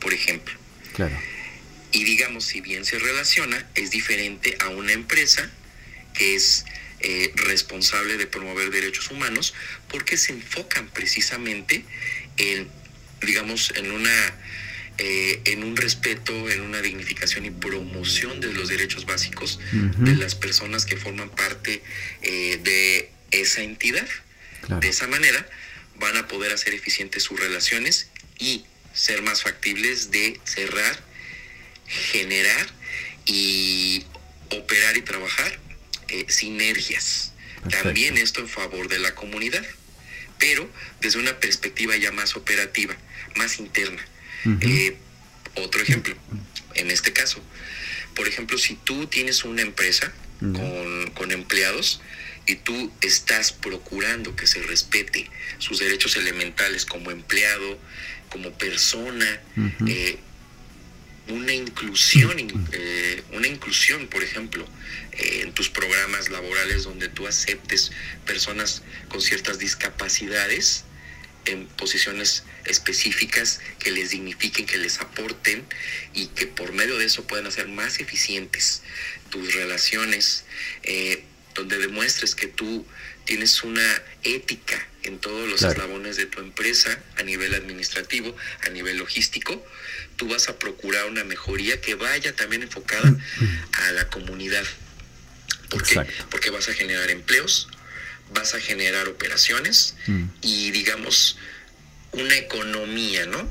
por 0.00 0.14
ejemplo. 0.14 0.54
Claro. 0.94 1.14
Y 1.92 2.04
digamos, 2.04 2.46
si 2.46 2.62
bien 2.62 2.86
se 2.86 2.98
relaciona, 2.98 3.68
es 3.74 3.90
diferente 3.90 4.56
a 4.60 4.68
una 4.68 4.92
empresa 4.92 5.50
que 6.14 6.36
es 6.36 6.64
eh, 7.06 7.32
responsable 7.36 8.16
de 8.16 8.26
promover 8.26 8.70
derechos 8.70 9.10
humanos 9.10 9.52
porque 9.88 10.16
se 10.16 10.32
enfocan 10.32 10.88
precisamente 10.88 11.84
en, 12.38 12.66
digamos, 13.20 13.74
en 13.76 13.90
una 13.90 14.34
eh, 14.96 15.42
en 15.44 15.64
un 15.64 15.76
respeto, 15.76 16.48
en 16.48 16.62
una 16.62 16.80
dignificación 16.80 17.44
y 17.44 17.50
promoción 17.50 18.40
de 18.40 18.54
los 18.54 18.68
derechos 18.68 19.04
básicos 19.04 19.60
de 19.72 20.16
las 20.16 20.34
personas 20.34 20.86
que 20.86 20.96
forman 20.96 21.28
parte 21.28 21.82
eh, 22.22 22.58
de 22.62 23.10
esa 23.32 23.62
entidad. 23.62 24.08
De 24.80 24.88
esa 24.88 25.06
manera 25.06 25.46
van 25.96 26.16
a 26.16 26.26
poder 26.26 26.52
hacer 26.52 26.72
eficientes 26.72 27.24
sus 27.24 27.38
relaciones 27.38 28.08
y 28.38 28.64
ser 28.94 29.20
más 29.20 29.42
factibles 29.42 30.10
de 30.10 30.40
cerrar, 30.44 30.98
generar 31.86 32.66
y 33.26 34.06
operar 34.50 34.96
y 34.96 35.02
trabajar 35.02 35.63
eh, 36.14 36.26
sinergias. 36.28 37.32
También 37.70 38.18
esto 38.18 38.40
en 38.40 38.48
favor 38.48 38.88
de 38.88 38.98
la 38.98 39.14
comunidad, 39.14 39.64
pero 40.38 40.68
desde 41.00 41.18
una 41.18 41.40
perspectiva 41.40 41.96
ya 41.96 42.12
más 42.12 42.36
operativa, 42.36 42.94
más 43.36 43.58
interna. 43.58 44.04
Eh, 44.60 44.96
otro 45.56 45.82
ejemplo, 45.82 46.14
en 46.74 46.90
este 46.90 47.12
caso, 47.12 47.42
por 48.14 48.28
ejemplo, 48.28 48.58
si 48.58 48.74
tú 48.74 49.06
tienes 49.06 49.44
una 49.44 49.62
empresa 49.62 50.12
con, 50.40 51.10
con, 51.14 51.32
empleados 51.32 52.02
y 52.46 52.56
tú 52.56 52.92
estás 53.00 53.52
procurando 53.52 54.36
que 54.36 54.46
se 54.46 54.62
respete 54.62 55.30
sus 55.58 55.78
derechos 55.78 56.16
elementales 56.16 56.84
como 56.84 57.10
empleado, 57.10 57.78
como 58.28 58.52
persona, 58.52 59.40
eh, 59.86 60.18
una 61.28 61.52
inclusión, 61.52 62.66
eh, 62.72 63.22
una 63.32 63.46
inclusión, 63.46 64.08
por 64.08 64.22
ejemplo, 64.22 64.66
eh, 65.12 65.40
en 65.42 65.52
tus 65.52 65.70
programas 65.70 66.28
laborales 66.28 66.84
donde 66.84 67.08
tú 67.08 67.26
aceptes 67.26 67.92
personas 68.26 68.82
con 69.08 69.20
ciertas 69.20 69.58
discapacidades 69.58 70.84
en 71.46 71.66
posiciones 71.66 72.44
específicas 72.64 73.60
que 73.78 73.90
les 73.90 74.10
dignifiquen, 74.10 74.66
que 74.66 74.78
les 74.78 75.00
aporten 75.00 75.64
y 76.14 76.26
que 76.28 76.46
por 76.46 76.72
medio 76.72 76.98
de 76.98 77.06
eso 77.06 77.26
puedan 77.26 77.46
hacer 77.46 77.68
más 77.68 78.00
eficientes 78.00 78.82
tus 79.30 79.54
relaciones, 79.54 80.44
eh, 80.82 81.24
donde 81.54 81.78
demuestres 81.78 82.34
que 82.34 82.46
tú 82.46 82.86
tienes 83.24 83.62
una 83.62 84.02
ética 84.22 84.86
en 85.02 85.18
todos 85.18 85.48
los 85.48 85.62
eslabones 85.62 86.16
de 86.16 86.26
tu 86.26 86.40
empresa, 86.40 86.98
a 87.16 87.22
nivel 87.22 87.54
administrativo, 87.54 88.34
a 88.66 88.70
nivel 88.70 88.98
logístico, 88.98 89.64
tú 90.16 90.28
vas 90.28 90.48
a 90.48 90.58
procurar 90.58 91.06
una 91.06 91.24
mejoría 91.24 91.80
que 91.80 91.94
vaya 91.94 92.34
también 92.34 92.62
enfocada 92.62 93.14
a 93.72 93.92
la 93.92 94.08
comunidad. 94.08 94.64
¿Por 95.70 95.82
qué? 95.82 96.06
Porque 96.30 96.50
vas 96.50 96.68
a 96.68 96.74
generar 96.74 97.10
empleos, 97.10 97.68
vas 98.32 98.54
a 98.54 98.60
generar 98.60 99.08
operaciones 99.08 99.96
mm. 100.06 100.24
y 100.42 100.70
digamos 100.70 101.36
una 102.12 102.36
economía, 102.36 103.26
¿no? 103.26 103.48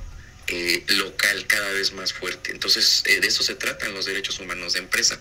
Eh, 0.48 0.84
local 0.88 1.48
cada 1.48 1.72
vez 1.72 1.94
más 1.94 2.12
fuerte. 2.14 2.52
Entonces, 2.52 3.04
eh, 3.06 3.20
de 3.22 3.28
eso 3.28 3.44
se 3.44 3.56
tratan 3.56 3.94
los 3.94 4.06
derechos 4.06 4.40
humanos 4.40 4.74
de 4.74 4.80
empresa. 4.80 5.20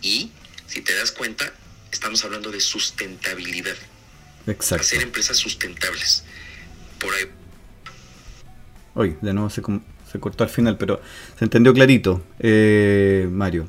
Y, 0.00 0.30
si 0.68 0.80
te 0.80 0.94
das 0.94 1.10
cuenta, 1.10 1.52
estamos 1.90 2.24
hablando 2.24 2.50
de 2.50 2.60
sustentabilidad. 2.60 3.76
Exacto. 4.46 4.82
Hacer 4.82 5.02
empresas 5.02 5.38
sustentables. 5.38 6.24
Por 7.00 7.14
ahí. 7.14 7.24
Hoy, 8.94 9.16
de 9.20 9.34
nuevo 9.34 9.50
se, 9.50 9.60
se 10.14 10.20
cortó 10.20 10.44
al 10.44 10.50
final, 10.50 10.76
pero 10.78 11.00
se 11.36 11.44
entendió 11.44 11.74
clarito, 11.74 12.22
eh, 12.38 13.28
Mario. 13.32 13.66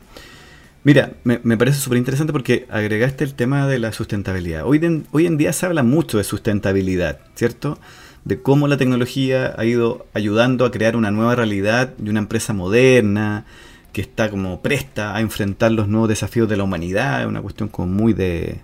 Mira, 0.83 1.13
me, 1.23 1.57
parece 1.57 1.79
súper 1.79 1.97
interesante 1.97 2.31
porque 2.31 2.67
agregaste 2.69 3.23
el 3.23 3.33
tema 3.33 3.65
de 3.65 3.79
la 3.79 3.91
sustentabilidad. 3.91 4.67
Hoy, 4.67 5.03
hoy 5.11 5.25
en 5.25 5.37
día 5.37 5.51
se 5.53 5.65
habla 5.65 5.81
mucho 5.81 6.19
de 6.19 6.23
sustentabilidad, 6.23 7.17
¿cierto? 7.33 7.79
De 8.25 8.39
cómo 8.39 8.67
la 8.67 8.77
tecnología 8.77 9.55
ha 9.57 9.65
ido 9.65 10.05
ayudando 10.13 10.63
a 10.63 10.69
crear 10.69 10.95
una 10.95 11.09
nueva 11.09 11.33
realidad 11.33 11.95
de 11.97 12.11
una 12.11 12.19
empresa 12.19 12.53
moderna, 12.53 13.45
que 13.91 14.01
está 14.01 14.29
como 14.29 14.61
presta 14.61 15.15
a 15.15 15.21
enfrentar 15.21 15.71
los 15.71 15.87
nuevos 15.87 16.09
desafíos 16.09 16.47
de 16.47 16.57
la 16.57 16.63
humanidad, 16.63 17.25
una 17.27 17.41
cuestión 17.41 17.69
como 17.69 17.87
muy 17.87 18.13
de, 18.13 18.59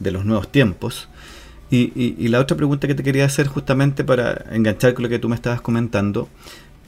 los 0.00 0.24
nuevos 0.24 0.50
tiempos. 0.50 1.08
Y, 1.70 2.26
la 2.26 2.40
otra 2.40 2.56
pregunta 2.56 2.88
que 2.88 2.96
te 2.96 3.04
quería 3.04 3.26
hacer 3.26 3.46
justamente 3.46 4.02
para 4.02 4.46
enganchar 4.50 4.94
con 4.94 5.04
lo 5.04 5.08
que 5.08 5.20
tú 5.20 5.28
me 5.28 5.36
estabas 5.36 5.60
comentando 5.60 6.28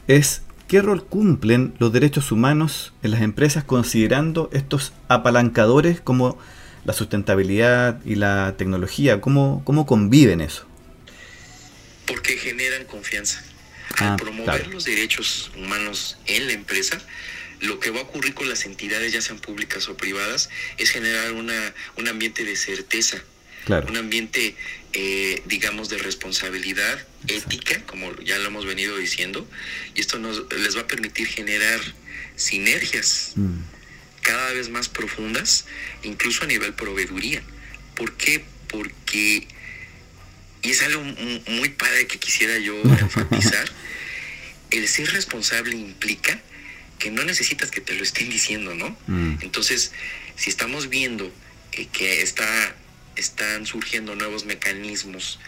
es 0.06 0.42
qué 0.68 0.82
rol 0.82 1.04
cumplen 1.04 1.74
los 1.78 1.92
derechos 1.92 2.32
humanos 2.32 2.92
en 3.02 3.10
las 3.10 3.22
empresas 3.22 3.64
considerando 3.64 4.48
estos 4.52 4.92
apalancadores 5.08 6.00
como 6.00 6.38
la 6.84 6.92
sustentabilidad 6.92 8.00
y 8.04 8.16
la 8.16 8.54
tecnología, 8.56 9.20
cómo, 9.20 9.62
cómo 9.64 9.86
conviven 9.86 10.40
eso. 10.40 10.66
Porque 12.06 12.36
generan 12.36 12.84
confianza. 12.84 13.42
Al 13.98 14.08
ah, 14.08 14.16
promover 14.16 14.68
los 14.68 14.84
derechos 14.84 15.52
humanos 15.56 16.18
en 16.26 16.46
la 16.46 16.54
empresa, 16.54 16.98
lo 17.60 17.78
que 17.78 17.90
va 17.90 18.00
a 18.00 18.02
ocurrir 18.02 18.34
con 18.34 18.48
las 18.48 18.64
entidades, 18.64 19.12
ya 19.12 19.20
sean 19.20 19.38
públicas 19.38 19.88
o 19.88 19.96
privadas, 19.96 20.50
es 20.78 20.90
generar 20.90 21.32
una, 21.32 21.74
un 21.98 22.08
ambiente 22.08 22.44
de 22.44 22.56
certeza, 22.56 23.18
un 23.68 23.96
ambiente, 23.96 24.56
eh, 24.92 25.42
digamos, 25.46 25.88
de 25.88 25.98
responsabilidad 25.98 27.06
ética, 27.26 27.82
como 27.86 28.14
ya 28.20 28.38
lo 28.38 28.48
hemos 28.48 28.66
venido 28.66 28.96
diciendo, 28.96 29.48
y 29.94 30.00
esto 30.00 30.18
nos, 30.18 30.44
les 30.52 30.76
va 30.76 30.82
a 30.82 30.86
permitir 30.86 31.26
generar 31.28 31.80
sinergias 32.36 33.32
mm. 33.36 33.58
cada 34.20 34.52
vez 34.52 34.68
más 34.68 34.88
profundas, 34.88 35.66
incluso 36.02 36.44
a 36.44 36.46
nivel 36.46 36.74
proveeduría. 36.74 37.42
¿Por 37.94 38.16
qué? 38.16 38.44
Porque, 38.68 39.46
y 40.62 40.70
es 40.70 40.82
algo 40.82 41.02
muy 41.48 41.70
padre 41.70 42.06
que 42.06 42.18
quisiera 42.18 42.58
yo 42.58 42.80
enfatizar, 43.00 43.68
el 44.70 44.88
ser 44.88 45.12
responsable 45.12 45.76
implica 45.76 46.40
que 46.98 47.10
no 47.10 47.24
necesitas 47.24 47.70
que 47.70 47.80
te 47.80 47.94
lo 47.94 48.02
estén 48.02 48.30
diciendo, 48.30 48.74
¿no? 48.74 48.96
Mm. 49.06 49.38
Entonces, 49.40 49.92
si 50.36 50.50
estamos 50.50 50.88
viendo 50.88 51.32
eh, 51.72 51.88
que 51.92 52.22
está, 52.22 52.76
están 53.16 53.66
surgiendo 53.66 54.14
nuevos 54.16 54.44
mecanismos 54.44 55.38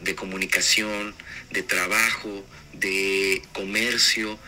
de 0.00 0.14
comunicación, 0.14 1.14
de 1.50 1.62
trabajo, 1.62 2.44
de 2.72 3.42
comercio, 3.52 4.38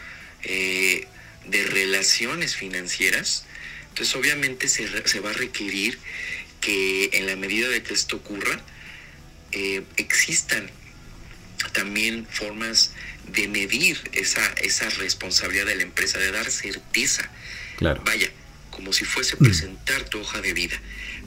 eh, 0.43 1.07
de 1.47 1.65
relaciones 1.65 2.57
financieras, 2.57 3.45
entonces 3.91 4.17
obviamente 4.17 4.69
se, 4.69 5.21
va 5.21 5.31
a 5.31 5.35
requerir 5.35 5.99
que 6.61 7.11
en 7.13 7.27
la 7.27 7.37
medida 7.37 7.69
de 7.69 7.83
que 7.83 7.95
esto 7.95 8.17
ocurra, 8.17 8.61
eh, 9.53 9.83
existan 9.97 10.71
también 11.73 12.27
formas 12.27 12.93
de 13.29 13.47
medir 13.49 13.99
esa, 14.13 14.45
esa 14.63 14.89
responsabilidad 14.91 15.67
de 15.67 15.77
la 15.77 15.83
empresa, 15.83 16.19
de 16.19 16.33
dar 16.33 16.51
certeza. 16.51 17.31
Claro. 17.77 18.03
Vaya, 18.05 18.31
como 18.75 18.93
si 18.93 19.05
fuese 19.05 19.37
presentar 19.37 20.09
tu 20.09 20.19
hoja 20.19 20.41
de 20.41 20.53
vida, 20.53 20.81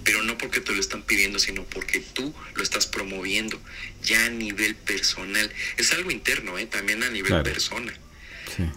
pero 0.04 0.22
no 0.22 0.38
porque 0.38 0.60
te 0.60 0.74
lo 0.74 0.80
están 0.80 1.02
pidiendo, 1.04 1.40
sino 1.40 1.64
porque 1.64 2.02
tú 2.02 2.36
lo 2.56 2.62
estás 2.62 2.88
promoviendo 2.88 3.60
ya 4.04 4.26
a 4.26 4.30
nivel 4.30 4.76
personal. 4.76 5.50
Es 5.78 5.94
algo 5.94 6.12
interno, 6.12 6.58
¿eh? 6.58 6.66
también 6.66 7.04
a 7.04 7.10
nivel 7.10 7.42
persona. 7.44 7.94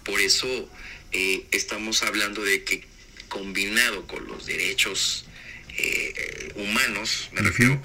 Por 0.05 0.21
eso 0.21 0.71
eh, 1.13 1.47
estamos 1.51 2.03
hablando 2.03 2.43
de 2.45 2.63
que 2.63 2.85
combinado 3.29 4.07
con 4.07 4.27
los 4.27 4.47
derechos 4.47 5.27
eh, 5.77 6.53
humanos, 6.55 7.31
me 7.33 7.41
refiero 7.41 7.81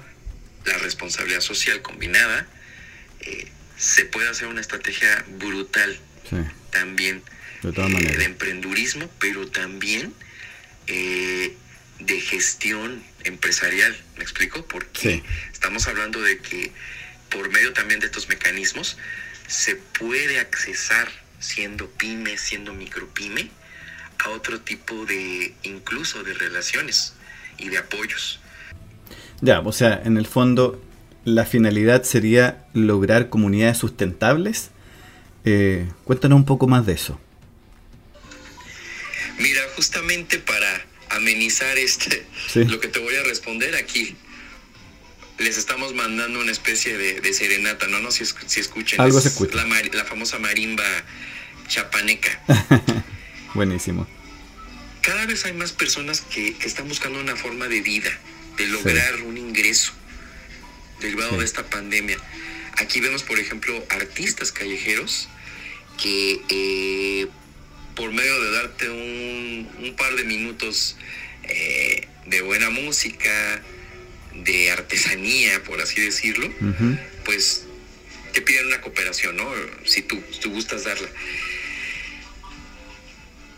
la 0.64 0.78
responsabilidad 0.78 1.40
social 1.40 1.82
combinada, 1.82 2.46
eh, 3.20 3.48
se 3.76 4.04
puede 4.04 4.28
hacer 4.28 4.46
una 4.46 4.60
estrategia 4.60 5.24
brutal 5.38 5.98
también 6.70 7.22
de, 7.62 8.24
emprendurismo, 8.24 9.10
pero 9.18 9.48
también 9.48 10.12
de 10.86 12.20
gestión 12.20 13.02
empresarial. 13.24 13.96
¿Me 14.16 14.22
explico? 14.22 14.64
Porque 14.66 15.22
estamos 15.52 15.86
hablando 15.88 16.20
de 16.22 16.38
que 16.38 16.72
por 17.30 17.50
medio 17.50 17.72
también 17.72 18.00
de 18.00 18.06
estos 18.06 18.28
mecanismos 18.28 18.96
se 19.46 19.76
puede 19.76 20.38
accesar 20.38 21.08
siendo 21.38 21.88
pyme, 21.90 22.38
siendo 22.38 22.72
micropyme, 22.72 23.50
a 24.24 24.30
otro 24.30 24.60
tipo 24.60 25.04
de, 25.06 25.54
incluso 25.62 26.22
de 26.22 26.34
relaciones 26.34 27.14
y 27.58 27.68
de 27.68 27.78
apoyos. 27.78 28.40
Ya, 29.40 29.60
o 29.60 29.72
sea, 29.72 30.00
en 30.04 30.16
el 30.16 30.26
fondo 30.26 30.82
la 31.24 31.44
finalidad 31.44 32.04
sería 32.04 32.64
lograr 32.72 33.28
comunidades 33.28 33.78
sustentables. 33.78 34.70
Eh, 35.44 35.88
cuéntanos 36.04 36.36
un 36.36 36.46
poco 36.46 36.66
más 36.66 36.86
de 36.86 36.94
eso. 36.94 37.20
Mira, 39.38 39.62
justamente 39.76 40.38
para 40.38 40.86
amenizar 41.10 41.78
este 41.78 42.26
lo 42.54 42.80
que 42.80 42.88
te 42.88 42.98
voy 42.98 43.14
a 43.16 43.22
responder 43.22 43.76
aquí, 43.76 44.16
les 45.38 45.58
estamos 45.58 45.94
mandando 45.94 46.40
una 46.40 46.52
especie 46.52 46.96
de, 46.96 47.34
serenata, 47.34 47.86
¿no? 47.88 48.00
No 48.00 48.10
si, 48.10 48.24
si 48.46 48.60
escuchen. 48.60 49.00
Algo 49.00 49.20
se 49.20 49.28
escucha. 49.28 49.56
La, 49.56 49.82
la, 49.92 50.04
famosa 50.04 50.38
marimba 50.38 50.84
chapaneca. 51.68 52.42
Buenísimo. 53.54 54.06
Cada 55.02 55.26
vez 55.26 55.44
hay 55.44 55.52
más 55.52 55.72
personas 55.72 56.22
que, 56.22 56.56
están 56.64 56.88
buscando 56.88 57.20
una 57.20 57.36
forma 57.36 57.68
de 57.68 57.80
vida, 57.80 58.10
de 58.56 58.66
lograr 58.66 59.22
un 59.22 59.36
ingreso 59.36 59.92
derivado 61.00 61.38
de 61.38 61.44
esta 61.44 61.68
pandemia. 61.68 62.18
Aquí 62.78 63.00
vemos, 63.00 63.22
por 63.22 63.38
ejemplo, 63.38 63.84
artistas 63.90 64.52
callejeros 64.52 65.28
que 66.02 66.42
eh, 66.48 67.28
por 67.96 68.12
medio 68.12 68.40
de 68.40 68.50
darte 68.52 68.90
un, 68.90 69.94
par 69.96 70.14
de 70.14 70.24
minutos 70.24 70.96
eh, 71.44 72.06
de 72.26 72.42
buena 72.42 72.70
música, 72.70 73.62
de 74.34 74.70
artesanía, 74.70 75.62
por 75.64 75.80
así 75.80 76.00
decirlo, 76.00 76.52
pues 77.24 77.64
te 78.32 78.42
piden 78.42 78.66
una 78.66 78.82
cooperación, 78.82 79.36
¿no? 79.36 79.50
Si 79.86 80.02
tú, 80.02 80.22
tú 80.40 80.50
gustas 80.50 80.84
darla. 80.84 81.08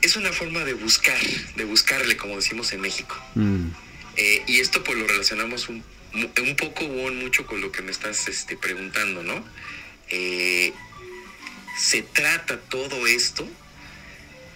Es 0.01 0.15
una 0.15 0.33
forma 0.33 0.65
de 0.65 0.75
buscar, 0.75 1.21
de 1.57 1.65
buscarle, 1.65 2.17
como 2.17 2.37
decimos 2.37 2.73
en 2.73 2.81
México. 2.81 3.21
Mm. 3.35 3.71
Eh, 4.17 4.43
y 4.47 4.61
esto 4.61 4.85
pues 4.85 4.97
lo 4.97 5.07
relacionamos 5.09 5.69
un, 5.69 5.85
un 6.15 6.57
poco 6.57 6.85
o 6.85 7.11
mucho 7.11 7.45
con 7.45 7.61
lo 7.61 7.73
que 7.73 7.83
me 7.83 7.91
estás 7.91 8.29
este, 8.29 8.57
preguntando, 8.57 9.25
¿no? 9.25 9.45
Eh, 10.11 10.73
se 11.77 12.03
trata 12.03 12.61
todo 12.61 13.07
esto 13.09 13.49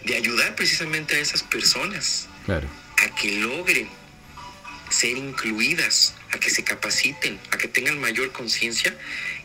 de 0.04 0.16
ayudar 0.16 0.54
precisamente 0.54 1.16
a 1.16 1.18
esas 1.20 1.42
personas 1.42 2.28
a 2.48 3.14
que 3.14 3.32
logren 3.40 3.88
ser 4.90 5.16
incluidas, 5.16 6.14
a 6.32 6.38
que 6.38 6.50
se 6.50 6.64
capaciten, 6.64 7.38
a 7.50 7.58
que 7.58 7.68
tengan 7.68 7.98
mayor 7.98 8.32
conciencia 8.32 8.94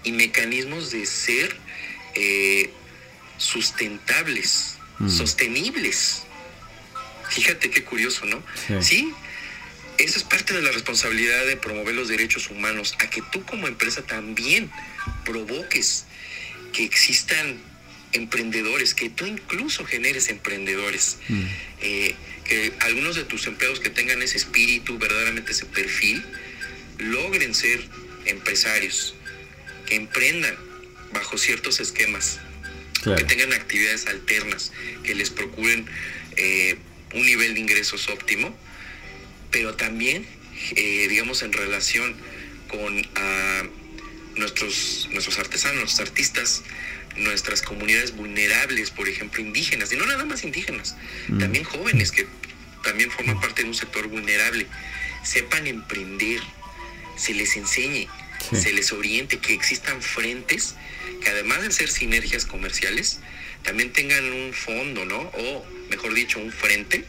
y 0.03 0.11
mecanismos 0.11 0.91
de 0.91 1.05
ser 1.05 1.55
eh, 2.15 2.69
sustentables, 3.37 4.77
mm. 4.99 5.09
sostenibles. 5.09 6.23
Fíjate 7.29 7.69
qué 7.69 7.83
curioso, 7.83 8.25
¿no? 8.25 8.43
Sí. 8.81 9.13
Eso 9.97 10.17
es 10.17 10.23
parte 10.23 10.53
de 10.53 10.61
la 10.61 10.71
responsabilidad 10.71 11.45
de 11.45 11.57
promover 11.57 11.95
los 11.95 12.07
derechos 12.07 12.49
humanos, 12.49 12.95
a 12.99 13.09
que 13.09 13.21
tú 13.31 13.43
como 13.45 13.67
empresa 13.67 14.03
también 14.03 14.69
provoques 15.25 16.05
que 16.73 16.83
existan 16.83 17.59
emprendedores, 18.13 18.93
que 18.93 19.09
tú 19.09 19.25
incluso 19.25 19.85
generes 19.85 20.29
emprendedores. 20.29 21.17
Mm. 21.27 21.43
Eh, 21.81 22.15
que 22.47 22.73
algunos 22.79 23.15
de 23.15 23.25
tus 23.25 23.45
empleados 23.47 23.79
que 23.79 23.89
tengan 23.89 24.21
ese 24.21 24.37
espíritu, 24.37 24.97
verdaderamente 24.97 25.51
ese 25.51 25.65
perfil, 25.65 26.23
logren 26.97 27.53
ser 27.53 27.83
empresarios, 28.25 29.15
que 29.85 29.95
emprendan 29.95 30.55
bajo 31.11 31.37
ciertos 31.37 31.79
esquemas, 31.79 32.39
que 33.03 33.23
tengan 33.23 33.53
actividades 33.53 34.07
alternas, 34.07 34.71
que 35.03 35.15
les 35.15 35.29
procuren 35.29 35.87
eh, 36.35 36.77
un 37.13 37.25
nivel 37.25 37.53
de 37.53 37.59
ingresos 37.59 38.09
óptimo, 38.09 38.55
pero 39.51 39.75
también, 39.75 40.25
eh, 40.75 41.07
digamos, 41.09 41.41
en 41.41 41.53
relación 41.53 42.15
con 42.67 43.07
ah, 43.15 43.63
nuestros, 44.35 45.07
nuestros 45.11 45.39
artesanos, 45.39 45.99
artistas, 45.99 46.63
nuestras 47.17 47.61
comunidades 47.61 48.15
vulnerables, 48.15 48.91
por 48.91 49.09
ejemplo, 49.09 49.41
indígenas, 49.41 49.91
y 49.91 49.95
no 49.97 50.05
nada 50.05 50.25
más 50.25 50.43
indígenas, 50.43 50.95
mm. 51.27 51.39
también 51.39 51.63
jóvenes 51.63 52.11
que 52.11 52.27
también 52.83 53.11
forman 53.11 53.39
parte 53.39 53.63
de 53.63 53.69
un 53.69 53.75
sector 53.75 54.07
vulnerable, 54.07 54.67
sepan 55.23 55.67
emprender, 55.67 56.39
se 57.17 57.33
les 57.33 57.57
enseñe, 57.57 58.07
se 58.53 58.71
les 58.71 58.91
oriente, 58.93 59.39
que 59.39 59.53
existan 59.53 60.01
frentes 60.01 60.75
que 61.21 61.29
además 61.29 61.61
de 61.63 61.71
ser 61.71 61.89
sinergias 61.89 62.45
comerciales, 62.45 63.19
también 63.63 63.91
tengan 63.91 64.23
un 64.31 64.53
fondo, 64.53 65.05
¿no? 65.05 65.17
O, 65.19 65.65
mejor 65.89 66.13
dicho, 66.13 66.39
un 66.39 66.51
frente, 66.51 67.03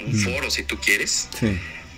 un 0.00 0.12
mm. 0.12 0.24
foro, 0.24 0.50
si 0.50 0.62
tú 0.62 0.78
quieres, 0.80 1.28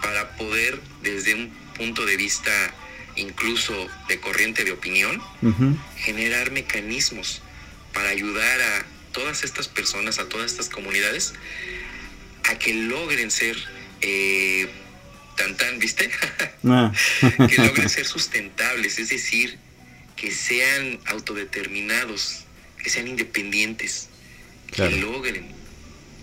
para 0.02 0.36
poder, 0.36 0.80
desde 1.02 1.34
un 1.34 1.50
punto 1.76 2.04
de 2.06 2.16
vista 2.16 2.74
incluso 3.20 3.88
de 4.08 4.18
corriente 4.20 4.64
de 4.64 4.72
opinión, 4.72 5.22
generar 5.96 6.50
mecanismos 6.50 7.42
para 7.92 8.08
ayudar 8.08 8.60
a 8.60 8.86
todas 9.12 9.44
estas 9.44 9.68
personas, 9.68 10.18
a 10.18 10.28
todas 10.28 10.50
estas 10.50 10.68
comunidades, 10.68 11.34
a 12.48 12.58
que 12.58 12.74
logren 12.74 13.30
ser 13.30 13.56
eh, 14.00 14.68
tan 15.36 15.56
tan, 15.56 15.78
¿viste? 15.78 16.10
Ah. 16.62 16.92
que 17.48 17.56
logren 17.56 17.88
ser 17.88 18.06
sustentables, 18.06 18.98
es 18.98 19.08
decir, 19.08 19.56
que 20.14 20.30
sean 20.30 21.00
autodeterminados, 21.06 22.44
que 22.82 22.90
sean 22.90 23.08
independientes, 23.08 24.10
que 24.70 24.90
logren 24.90 25.54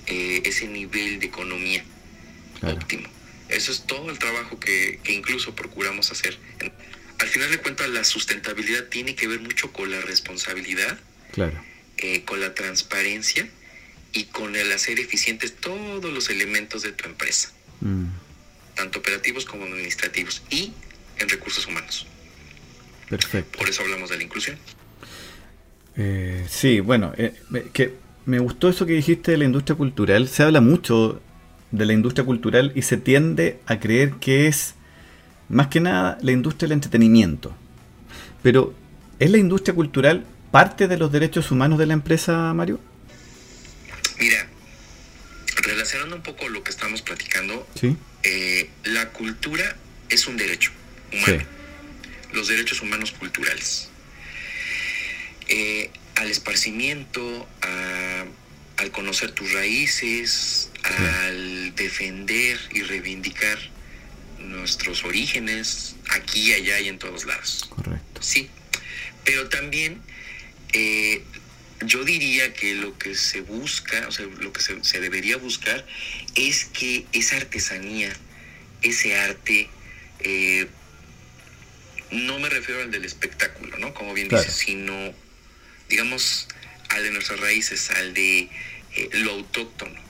eh, 0.06 0.44
ese 0.46 0.68
nivel 0.68 1.20
de 1.20 1.26
economía 1.26 1.84
óptimo. 2.62 3.10
Eso 3.50 3.72
es 3.72 3.86
todo 3.86 4.10
el 4.10 4.20
trabajo 4.20 4.60
que, 4.60 5.00
que 5.04 5.14
incluso 5.14 5.56
procuramos 5.56 6.12
hacer 6.12 6.38
al 7.20 7.28
final 7.28 7.50
de 7.50 7.58
cuentas 7.58 7.90
la 7.90 8.04
sustentabilidad 8.04 8.86
tiene 8.86 9.16
que 9.16 9.28
ver 9.28 9.40
mucho 9.40 9.72
con 9.72 9.90
la 9.90 10.02
responsabilidad, 10.02 10.98
claro. 11.32 11.64
Eh, 11.98 12.24
con 12.24 12.40
la 12.40 12.54
transparencia 12.54 13.48
y 14.14 14.26
con 14.26 14.56
el 14.56 14.72
hacer 14.72 15.00
eficientes 15.00 15.56
todos 15.56 16.14
los 16.14 16.30
elementos 16.30 16.84
de 16.84 16.92
tu 16.92 17.08
empresa, 17.08 17.52
mm. 17.82 18.06
tanto 18.76 19.00
operativos 19.00 19.46
como 19.46 19.66
administrativos 19.66 20.44
y 20.50 20.74
en 21.20 21.30
recursos 21.30 21.66
humanos. 21.66 22.06
Perfecto. 23.10 23.58
Por 23.58 23.70
eso 23.70 23.82
hablamos 23.82 24.10
de 24.10 24.18
la 24.18 24.24
inclusión. 24.24 24.58
Eh, 25.96 26.46
sí, 26.48 26.82
bueno, 26.82 27.14
eh, 27.18 27.34
que 27.74 27.94
me 28.26 28.38
gustó 28.40 28.70
eso 28.70 28.86
que 28.86 28.94
dijiste 28.94 29.32
de 29.32 29.38
la 29.38 29.46
industria 29.46 29.76
cultural. 29.76 30.28
Se 30.28 30.44
habla 30.44 30.62
mucho 30.62 31.22
de 31.72 31.86
la 31.86 31.94
industria 31.94 32.26
cultural 32.26 32.72
y 32.76 32.82
se 32.82 32.98
tiende 32.98 33.60
a 33.66 33.80
creer 33.80 34.14
que 34.20 34.48
es 34.48 34.76
más 35.50 35.68
que 35.68 35.80
nada 35.80 36.18
la 36.22 36.32
industria 36.32 36.68
del 36.68 36.74
entretenimiento. 36.74 37.56
Pero, 38.44 38.74
¿es 39.20 39.30
la 39.32 39.38
industria 39.38 39.74
cultural 39.74 40.26
parte 40.52 40.88
de 40.88 40.98
los 40.98 41.12
derechos 41.12 41.52
humanos 41.52 41.80
de 41.80 41.86
la 41.86 41.94
empresa, 41.94 42.54
Mario? 42.54 42.80
Mira, 44.20 44.48
relacionando 45.58 46.16
un 46.16 46.24
poco 46.24 46.50
lo 46.50 46.64
que 46.64 46.72
estamos 46.72 47.02
platicando, 47.02 47.68
eh, 48.24 48.70
la 48.86 49.10
cultura 49.10 49.76
es 50.10 50.28
un 50.28 50.38
derecho 50.38 50.72
humano. 51.12 51.44
Los 52.34 52.48
derechos 52.48 52.82
humanos 52.82 53.12
culturales. 53.12 53.90
Eh, 55.48 55.92
al 56.16 56.30
esparcimiento, 56.30 57.48
al 58.78 58.92
conocer 58.92 59.32
tus 59.32 59.54
raíces, 59.54 60.72
al 60.84 61.57
defender 61.78 62.60
y 62.74 62.82
reivindicar 62.82 63.58
nuestros 64.40 65.04
orígenes 65.04 65.96
aquí, 66.10 66.54
allá 66.54 66.80
y 66.80 66.90
en 66.90 67.00
todos 67.00 67.26
lados. 67.26 67.66
Correcto. 67.70 68.22
Sí, 68.22 68.50
Pero 69.24 69.48
también 69.50 70.02
eh, 70.74 71.24
yo 71.86 72.04
diría 72.04 72.54
que 72.54 72.76
lo 72.76 72.98
que 72.98 73.16
se 73.16 73.42
busca, 73.42 74.08
o 74.08 74.12
sea, 74.12 74.26
lo 74.26 74.52
que 74.52 74.62
se, 74.62 75.00
debería 75.00 75.38
buscar 75.38 75.86
es 76.36 76.66
que 76.66 77.06
esa 77.14 77.38
artesanía, 77.38 78.12
ese 78.82 79.16
arte, 79.16 79.70
eh, 80.20 80.68
no 82.12 82.40
me 82.40 82.50
refiero 82.50 82.82
al 82.82 82.92
del 82.92 83.06
espectáculo, 83.06 83.78
¿no? 83.78 83.94
Como 83.94 84.14
bien 84.14 84.28
dices, 84.28 84.54
sino, 84.54 85.14
digamos, 85.90 86.48
al 86.90 87.04
de 87.04 87.12
nuestras 87.12 87.40
raíces, 87.40 87.92
al 87.92 88.14
de 88.14 88.50
eh, 88.96 89.10
lo 89.14 89.32
autóctono, 89.32 90.07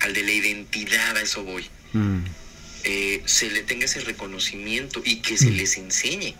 al 0.00 0.12
de 0.12 0.22
la 0.22 0.32
identidad, 0.32 1.16
a 1.16 1.22
eso 1.22 1.42
voy. 1.44 1.66
Mm. 1.92 2.24
Eh, 2.84 3.22
se 3.26 3.50
le 3.50 3.62
tenga 3.62 3.84
ese 3.84 4.00
reconocimiento 4.00 5.02
y 5.04 5.16
que 5.16 5.36
se 5.36 5.50
mm. 5.50 5.56
les 5.56 5.76
enseñe 5.76 6.34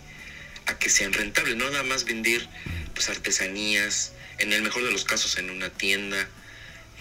a 0.67 0.79
que 0.79 0.89
sean 0.89 1.13
rentables, 1.13 1.57
no 1.57 1.71
nada 1.71 1.83
más 1.83 2.05
vender 2.05 2.47
pues 2.95 3.09
artesanías, 3.09 4.13
en 4.39 4.53
el 4.53 4.63
mejor 4.63 4.85
de 4.85 4.93
los 4.93 5.05
casos 5.05 5.39
en 5.39 5.51
una 5.51 5.71
tienda, 5.71 6.29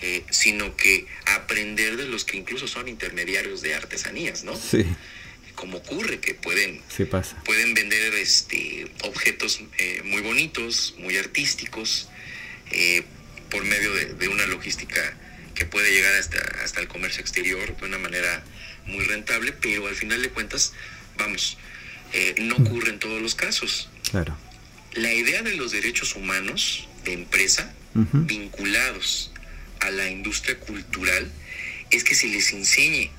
eh, 0.02 0.24
sino 0.30 0.76
que 0.76 1.06
aprender 1.26 1.98
de 1.98 2.06
los 2.06 2.24
que 2.24 2.38
incluso 2.38 2.67
son 2.67 2.88
intermediarios 2.88 3.62
de 3.62 3.76
artesanías, 3.76 4.43
¿no? 4.43 4.56
Sí. 4.56 4.86
Como 5.56 5.80
ocurre 5.80 6.20
que 6.20 6.36
pueden, 6.36 6.82
pasa. 7.10 7.41
pueden 7.43 7.74
vender 7.74 8.13
este, 8.15 8.89
objetos 9.04 9.60
eh, 9.80 10.02
muy 10.06 10.22
bonitos, 10.22 10.96
muy 11.00 11.17
artísticos, 11.17 12.10
por 13.50 13.63
medio 13.63 13.93
de, 13.93 14.28
una 14.28 14.46
logística 14.46 15.17
que 15.58 15.65
puede 15.65 15.91
llegar 15.91 16.13
hasta, 16.13 16.38
hasta 16.63 16.82
el 16.82 16.88
comercio 16.88 17.20
exterior 17.22 17.76
de 17.76 17.86
una 17.86 17.98
manera 17.98 18.43
muy 18.86 19.04
rentable, 19.06 19.54
pero 19.54 19.88
al 19.88 19.96
final 19.96 20.22
de 20.22 20.30
cuentas, 20.30 20.74
vamos, 21.17 21.58
no 22.38 22.60
mm. 22.60 22.67
ocurre 22.67 22.91
en 22.91 23.00
todos 23.00 23.20
los 23.20 23.34
casos. 23.34 23.89
Claro. 24.12 24.38
La 24.93 25.12
idea 25.12 25.41
de 25.41 25.56
los 25.56 25.72
derechos 25.72 26.15
humanos 26.15 26.88
de 27.04 27.13
empresa 27.13 27.74
vinculados 27.93 29.32
a 29.80 29.89
la 29.89 30.08
industria 30.08 30.60
cultural 30.60 31.32
es 31.89 32.04
que 32.04 32.13
se 32.13 32.28
les 32.28 32.54
enseñe 32.54 33.10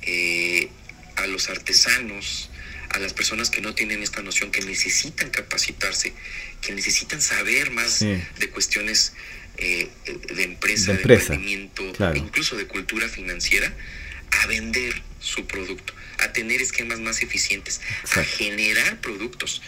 eh, 0.00 0.70
a 1.16 1.26
los 1.26 1.50
artesanos, 1.50 2.48
a 2.88 2.98
las 2.98 3.12
personas 3.12 3.50
que 3.50 3.60
no 3.60 3.74
tienen 3.74 4.02
esta 4.02 4.22
noción, 4.22 4.50
que 4.50 4.62
necesitan 4.62 5.28
capacitarse, 5.28 6.14
que 6.62 6.72
necesitan 6.72 7.20
saber 7.20 7.70
más 7.70 8.00
de 8.00 8.50
cuestiones 8.50 9.12
eh, 9.58 9.88
de 10.34 10.42
empresa, 10.42 10.92
de, 10.92 11.02
emprendimiento, 11.02 11.92
incluso 12.14 12.56
de 12.56 12.66
cultura 12.66 13.08
financiera, 13.08 13.72
a 14.42 14.46
vender 14.46 15.02
su 15.20 15.46
producto, 15.46 15.94
a 16.18 16.32
tener 16.32 16.60
esquemas 16.60 17.00
más 17.00 17.22
eficientes, 17.22 17.80
a 18.16 18.24
generar 18.24 19.00
productos. 19.00 19.62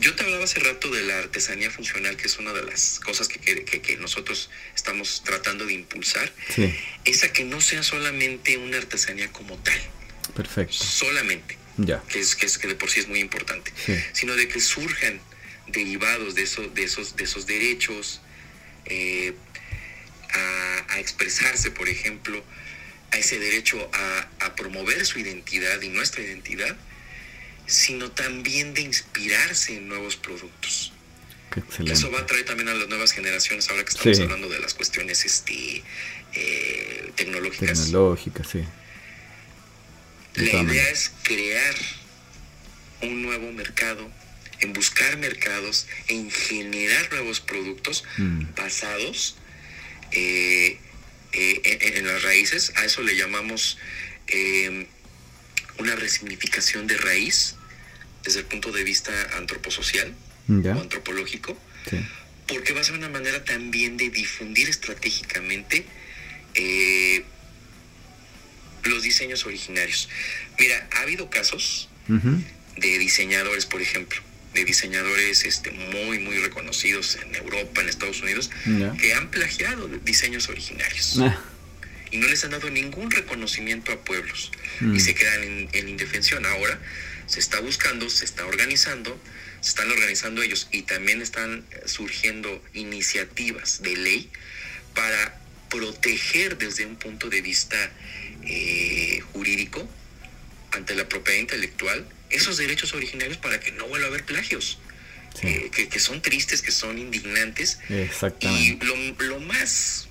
Yo 0.00 0.14
te 0.16 0.24
hablaba 0.24 0.44
hace 0.44 0.58
rato 0.58 0.90
de 0.90 1.02
la 1.02 1.18
artesanía 1.18 1.70
funcional, 1.70 2.16
que 2.16 2.26
es 2.26 2.38
una 2.38 2.52
de 2.52 2.64
las 2.64 2.98
cosas 3.00 3.28
que, 3.28 3.38
que, 3.38 3.96
nosotros 3.96 4.50
estamos 4.74 5.22
tratando 5.24 5.66
de 5.66 5.74
impulsar. 5.74 6.32
Esa 7.04 7.32
que 7.32 7.44
no 7.44 7.60
sea 7.60 7.82
solamente 7.84 8.56
una 8.56 8.78
artesanía 8.78 9.30
como 9.30 9.56
tal. 9.58 9.80
Perfecto. 10.34 10.74
Solamente. 10.74 11.56
Ya. 11.76 12.02
Que, 12.08 12.18
es, 12.18 12.34
que, 12.34 12.46
es, 12.46 12.58
que 12.58 12.66
de 12.66 12.74
por 12.74 12.90
sí 12.90 13.00
es 13.00 13.08
muy 13.08 13.20
importante. 13.20 13.72
Sino 14.12 14.34
de 14.34 14.48
que 14.48 14.60
surjan 14.60 15.20
derivados 15.68 16.34
de, 16.34 16.42
eso, 16.42 16.62
de, 16.62 16.84
esos, 16.84 17.14
de 17.16 17.24
esos 17.24 17.46
derechos 17.46 18.20
eh, 18.86 19.34
a, 20.88 20.98
expresarse, 20.98 21.70
por 21.70 21.88
ejemplo, 21.88 22.42
a 23.10 23.18
ese 23.18 23.38
derecho 23.38 23.90
a, 23.92 24.28
a 24.46 24.54
promover 24.54 25.04
su 25.04 25.18
identidad 25.18 25.80
y 25.82 25.88
nuestra 25.88 26.22
identidad 26.22 26.76
sino 27.66 28.10
también 28.10 28.74
de 28.74 28.82
inspirarse 28.82 29.76
en 29.76 29.88
nuevos 29.88 30.16
productos. 30.16 30.92
Eso 31.86 32.10
va 32.10 32.20
a 32.20 32.26
traer 32.26 32.44
también 32.44 32.68
a 32.68 32.74
las 32.74 32.88
nuevas 32.88 33.12
generaciones, 33.12 33.68
ahora 33.70 33.84
que 33.84 33.90
estamos 33.90 34.18
hablando 34.18 34.48
de 34.48 34.58
las 34.58 34.74
cuestiones 34.74 35.24
este, 35.24 35.84
eh, 36.32 37.12
tecnológicas. 37.14 37.84
Tecnológicas, 37.84 38.48
sí. 38.48 38.64
La 40.34 40.62
idea 40.62 40.90
es 40.90 41.12
crear 41.22 41.74
un 43.02 43.22
nuevo 43.22 43.52
mercado, 43.52 44.10
en 44.64 44.72
buscar 44.72 45.16
mercados, 45.18 45.86
en 46.08 46.30
generar 46.30 47.10
nuevos 47.12 47.40
productos 47.40 48.04
mm. 48.18 48.54
basados 48.56 49.36
eh, 50.12 50.78
eh, 51.32 51.92
en, 51.96 52.06
las 52.06 52.22
raíces. 52.22 52.72
A 52.76 52.84
eso 52.84 53.02
le 53.02 53.16
llamamos 53.16 53.78
una 55.78 55.94
resignificación 55.96 56.86
de 56.86 56.96
raíz 56.96 57.56
desde 58.24 58.40
el 58.40 58.46
punto 58.46 58.72
de 58.72 58.82
vista 58.84 59.12
antroposocial 59.36 60.14
o 60.48 60.80
antropológico, 60.80 61.56
porque 62.46 62.72
va 62.72 62.80
a 62.80 62.84
ser 62.84 62.94
una 62.94 63.08
manera 63.08 63.44
también 63.44 63.96
de 63.96 64.10
difundir 64.10 64.68
estratégicamente 64.68 65.84
eh, 66.54 67.24
los 68.84 69.02
diseños 69.02 69.44
originarios. 69.46 70.08
Mira, 70.58 70.88
ha 70.92 71.02
habido 71.02 71.30
casos 71.30 71.88
de 72.08 72.98
diseñadores, 72.98 73.66
por 73.66 73.80
ejemplo, 73.80 74.20
de 74.54 74.64
diseñadores 74.64 75.44
este, 75.44 75.70
muy, 75.70 76.18
muy 76.18 76.38
reconocidos 76.38 77.16
en 77.16 77.34
Europa, 77.34 77.80
en 77.80 77.88
Estados 77.88 78.22
Unidos, 78.22 78.50
que 78.98 79.14
han 79.14 79.30
plagiado 79.30 79.88
diseños 80.04 80.48
originarios. 80.48 81.18
Ah 81.20 81.38
y 82.14 82.18
no 82.18 82.28
les 82.28 82.44
han 82.44 82.52
dado 82.52 82.70
ningún 82.70 83.10
reconocimiento 83.10 83.90
a 83.90 84.04
pueblos 84.04 84.52
y 84.80 84.84
mm. 84.84 85.00
se 85.00 85.16
quedan 85.16 85.42
en, 85.72 85.88
indefensión. 85.88 86.46
Ahora 86.46 86.78
se 87.26 87.40
está 87.40 87.58
buscando, 87.58 88.08
se 88.08 88.24
está 88.24 88.46
organizando, 88.46 89.20
se 89.60 89.70
están 89.70 89.90
organizando 89.90 90.40
ellos 90.40 90.68
y 90.70 90.82
también 90.82 91.20
están 91.20 91.64
surgiendo 91.86 92.62
iniciativas 92.72 93.82
de 93.82 93.96
ley 93.96 94.30
para 94.94 95.40
proteger 95.68 96.56
desde 96.56 96.86
un 96.86 96.94
punto 96.94 97.30
de 97.30 97.42
vista 97.42 97.90
eh, 98.44 99.20
jurídico 99.32 99.88
ante 100.70 100.94
la 100.94 101.08
propiedad 101.08 101.40
intelectual 101.40 102.06
esos 102.34 102.56
derechos 102.56 102.92
originarios 102.94 103.38
para 103.38 103.60
que 103.60 103.72
no 103.72 103.86
vuelva 103.86 104.06
a 104.06 104.10
haber 104.10 104.24
plagios. 104.24 104.78
Eh, 105.42 105.70
que, 105.70 105.98
son 105.98 106.22
tristes, 106.22 106.62
que 106.62 106.70
son 106.70 106.96
indignantes. 106.96 107.80
Exactamente. 107.88 108.84
Y 108.84 108.86
lo, 108.86 108.96
lo, 109.24 109.40
más, 109.40 110.06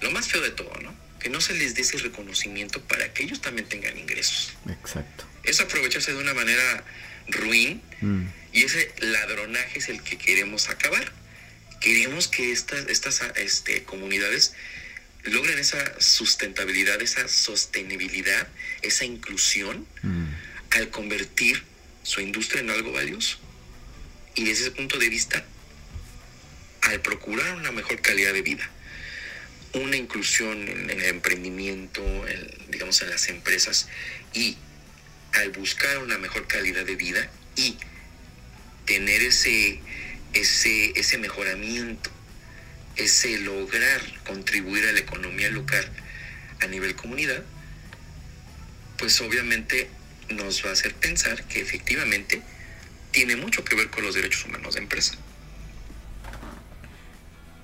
lo 0.00 0.12
más 0.12 0.28
feo 0.28 0.40
de 0.40 0.50
todo, 0.50 0.72
¿no? 0.80 0.94
que 1.24 1.30
no 1.30 1.40
se 1.40 1.54
les 1.54 1.74
dé 1.74 1.80
ese 1.80 1.96
reconocimiento 1.96 2.82
para 2.82 3.10
que 3.14 3.22
ellos 3.22 3.40
también 3.40 3.66
tengan 3.66 3.96
ingresos. 3.96 4.52
Exacto. 4.68 5.24
Es 5.42 5.58
aprovecharse 5.58 6.12
de 6.12 6.18
una 6.18 6.34
manera 6.34 6.84
ruin 7.28 7.80
mm. 8.02 8.26
y 8.52 8.62
ese 8.64 8.92
ladronaje 8.98 9.78
es 9.78 9.88
el 9.88 10.02
que 10.02 10.18
queremos 10.18 10.68
acabar. 10.68 11.10
Queremos 11.80 12.28
que 12.28 12.52
estas, 12.52 12.88
estas 12.88 13.22
este, 13.36 13.84
comunidades 13.84 14.52
logren 15.22 15.58
esa 15.58 15.98
sustentabilidad, 15.98 17.00
esa 17.00 17.26
sostenibilidad, 17.26 18.46
esa 18.82 19.06
inclusión 19.06 19.86
mm. 20.02 20.26
Al 20.74 20.90
convertir 20.90 21.62
su 22.02 22.20
industria 22.20 22.60
en 22.60 22.70
algo 22.70 22.92
valioso. 22.92 23.38
Y 24.34 24.44
desde 24.44 24.62
ese 24.64 24.70
punto 24.72 24.98
de 24.98 25.08
vista, 25.08 25.44
al 26.82 27.00
procurar 27.00 27.54
una 27.56 27.70
mejor 27.72 28.00
calidad 28.00 28.32
de 28.32 28.42
vida, 28.42 28.68
una 29.72 29.96
inclusión 29.96 30.68
en, 30.68 30.90
el 30.90 31.04
emprendimiento, 31.04 32.02
digamos, 32.68 33.00
en 33.02 33.10
las 33.10 33.28
empresas 33.28 33.88
y 34.32 34.56
al 35.32 35.50
buscar 35.50 35.98
una 35.98 36.18
mejor 36.18 36.46
calidad 36.46 36.84
de 36.84 36.96
vida 36.96 37.30
y 37.56 37.76
tener 38.84 39.22
ese, 39.22 39.80
ese, 40.32 40.98
ese 40.98 41.18
mejoramiento, 41.18 42.10
ese 42.96 43.38
lograr 43.38 44.00
contribuir 44.24 44.86
a 44.86 44.92
la 44.92 45.00
economía 45.00 45.50
local 45.50 45.88
a 46.60 46.66
nivel 46.66 46.94
comunidad, 46.94 47.42
pues 48.96 49.20
obviamente 49.20 49.88
nos 50.30 50.64
va 50.64 50.70
a 50.70 50.72
hacer 50.72 50.94
pensar 50.94 51.44
que 51.44 51.60
efectivamente 51.60 52.42
tiene 53.10 53.36
mucho 53.36 53.64
que 53.64 53.76
ver 53.76 53.88
con 53.90 54.04
los 54.04 54.14
derechos 54.14 54.44
humanos 54.44 54.74
de 54.74 54.80
empresa. 54.80 55.14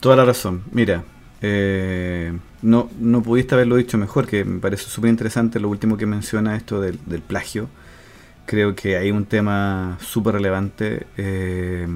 Toda 0.00 0.16
la 0.16 0.24
razón. 0.24 0.62
Mira, 0.72 1.04
eh, 1.42 2.32
no, 2.62 2.90
no 2.98 3.22
pudiste 3.22 3.54
haberlo 3.54 3.76
dicho 3.76 3.98
mejor, 3.98 4.26
que 4.26 4.44
me 4.44 4.60
parece 4.60 4.84
súper 4.84 5.10
interesante 5.10 5.60
lo 5.60 5.68
último 5.68 5.96
que 5.96 6.06
menciona 6.06 6.56
esto 6.56 6.80
del, 6.80 6.98
plagio. 7.22 7.68
Creo 8.46 8.74
que 8.74 8.96
hay 8.96 9.10
un 9.10 9.26
tema 9.26 9.98
súper 10.00 10.34
relevante 10.34 11.06
eh, 11.16 11.86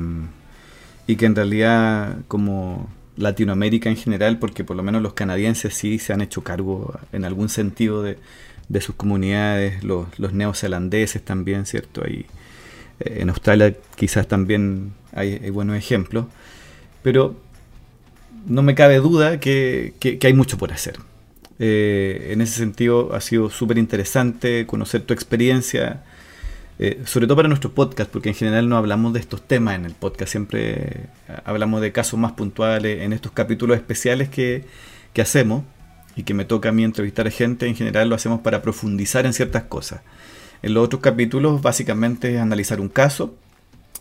y 1.07 1.17
que 1.17 1.27
en 1.27 1.35
realidad 1.35 2.19
como 2.29 2.91
Latinoamérica 3.17 3.89
en 3.89 3.97
general, 3.97 4.39
porque 4.39 4.65
por 4.65 4.77
lo 4.77 4.83
menos 4.83 5.03
los 5.03 5.15
canadienses 5.15 5.75
sí 5.75 5.99
se 5.99 6.13
han 6.13 6.21
hecho 6.21 6.43
cargo 6.43 6.99
en 7.13 7.25
algún 7.25 7.49
sentido 7.49 8.03
de, 8.03 8.19
sus 8.81 8.95
comunidades, 8.95 9.85
los, 9.85 10.19
los, 10.19 10.33
neozelandeses 10.33 11.25
también, 11.25 11.67
¿cierto? 11.67 12.03
Ahí, 12.05 12.27
eh, 13.01 13.19
en 13.21 13.31
Australia 13.31 13.75
quizás 13.97 14.29
también 14.29 14.93
hay, 15.13 15.51
buenos 15.51 15.77
ejemplos, 15.77 16.27
pero 17.03 17.37
no 18.47 18.63
me 18.63 18.75
cabe 18.75 18.97
duda 18.99 19.41
que, 19.41 19.95
hay 20.23 20.35
mucho 20.35 20.59
por 20.59 20.73
hacer. 20.73 20.99
Eh, 21.59 22.31
en 22.33 22.41
ese 22.41 22.57
sentido 22.57 23.15
ha 23.15 23.21
sido 23.21 23.49
súper 23.49 23.79
interesante 23.79 24.67
conocer 24.67 25.03
tu 25.03 25.15
experiencia. 25.15 26.03
eh, 26.79 27.03
sobre 27.07 27.27
todo 27.27 27.37
para 27.37 27.49
nuestro 27.49 27.73
podcast, 27.73 28.11
porque 28.11 28.31
en 28.31 28.35
general 28.35 28.69
no 28.69 28.77
hablamos 28.77 29.13
de 29.13 29.21
estos 29.21 29.47
temas 29.47 29.77
en 29.77 29.85
el 29.85 29.95
podcast, 29.95 30.33
siempre 30.33 31.07
hablamos 31.45 31.81
de 31.81 31.93
casos 31.93 32.19
más 32.19 32.33
puntuales 32.33 33.03
en 33.03 33.13
estos 33.13 33.33
capítulos 33.33 33.77
especiales 33.77 34.29
que, 34.29 34.65
que 35.13 35.23
hacemos 35.23 35.65
y 36.17 36.23
que 36.23 36.35
me 36.35 36.45
toca 36.45 36.69
a 36.69 36.73
mí 36.73 36.85
entrevistar 36.85 37.31
gente, 37.31 37.67
en 37.67 37.75
general 37.75 38.09
lo 38.09 38.15
hacemos 38.15 38.41
para 38.41 38.63
profundizar 38.63 39.27
en 39.27 39.33
ciertas 39.33 39.65
cosas. 39.65 40.01
En 40.63 40.75
los 40.75 40.85
otros 40.85 41.03
capítulos 41.03 41.61
básicamente 41.61 42.35
es 42.35 42.41
analizar 42.41 42.81
un 42.81 42.89
caso, 42.89 43.35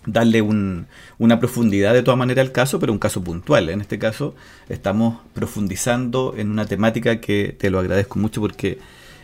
darle 0.05 0.41
un, 0.41 0.87
una 1.17 1.39
profundidad 1.39 1.93
de 1.93 2.03
toda 2.03 2.17
manera 2.17 2.41
al 2.41 2.51
caso, 2.51 2.79
pero 2.79 2.93
un 2.93 2.99
caso 2.99 3.23
puntual. 3.23 3.69
En 3.69 3.81
este 3.81 3.99
caso 3.99 4.35
estamos 4.69 5.19
profundizando 5.33 6.35
en 6.37 6.51
una 6.51 6.65
temática 6.65 7.19
que 7.19 7.55
te 7.57 7.69
lo 7.69 7.79
agradezco 7.79 8.19
mucho 8.19 8.41
porque 8.41 8.79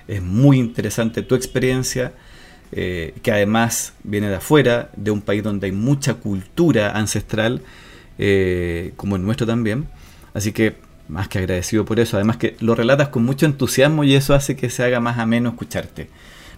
es 0.07 0.21
muy 0.21 0.57
interesante 0.57 1.21
tu 1.21 1.35
experiencia, 1.35 2.13
eh, 2.71 3.13
que 3.21 3.31
además 3.31 3.93
viene 4.03 4.29
de 4.29 4.35
afuera, 4.35 4.89
de 4.95 5.11
un 5.11 5.21
país 5.21 5.43
donde 5.43 5.67
hay 5.67 5.71
mucha 5.71 6.15
cultura 6.15 6.91
ancestral, 6.91 7.61
eh, 8.17 8.93
como 8.95 9.15
el 9.15 9.23
nuestro 9.23 9.45
también. 9.45 9.87
Así 10.33 10.51
que 10.51 10.75
más 11.09 11.27
que 11.27 11.39
agradecido 11.39 11.83
por 11.83 11.99
eso. 11.99 12.15
Además 12.17 12.37
que 12.37 12.55
lo 12.59 12.75
relatas 12.75 13.09
con 13.09 13.23
mucho 13.23 13.45
entusiasmo 13.45 14.03
y 14.03 14.15
eso 14.15 14.33
hace 14.33 14.55
que 14.55 14.69
se 14.69 14.83
haga 14.83 14.99
más 14.99 15.17
ameno 15.17 15.49
escucharte. 15.49 16.09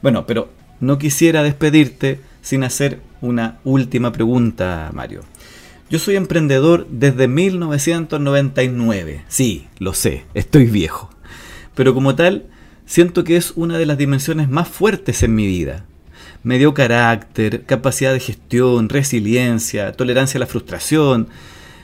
Bueno, 0.02 0.28
pero 0.28 0.50
no 0.80 0.98
quisiera 0.98 1.42
despedirte 1.42 2.20
sin 2.42 2.64
hacer 2.64 3.00
una 3.22 3.60
última 3.64 4.12
pregunta, 4.12 4.92
Mario. 4.94 5.22
Yo 5.90 5.98
soy 6.00 6.16
emprendedor 6.16 6.88
desde 6.90 7.28
1999. 7.28 9.24
Sí, 9.28 9.68
lo 9.80 9.94
sé, 9.94 10.26
estoy 10.34 10.66
viejo. 10.66 11.10
Pero 11.76 11.94
como 11.94 12.16
tal, 12.16 12.46
siento 12.86 13.24
que 13.24 13.38
es 13.38 13.54
una 13.56 13.78
de 13.78 13.86
las 13.86 13.98
dimensiones 13.98 14.50
más 14.50 14.68
fuertes 14.68 15.24
en 15.24 15.36
mi 15.36 15.48
vida 15.48 15.86
me 16.44 16.58
dio 16.58 16.74
carácter, 16.74 17.64
capacidad 17.64 18.14
de 18.14 18.20
gestión, 18.20 18.90
resiliencia, 18.90 19.92
tolerancia 19.92 20.38
a 20.38 20.42
la 20.42 20.48
frustración, 20.48 21.28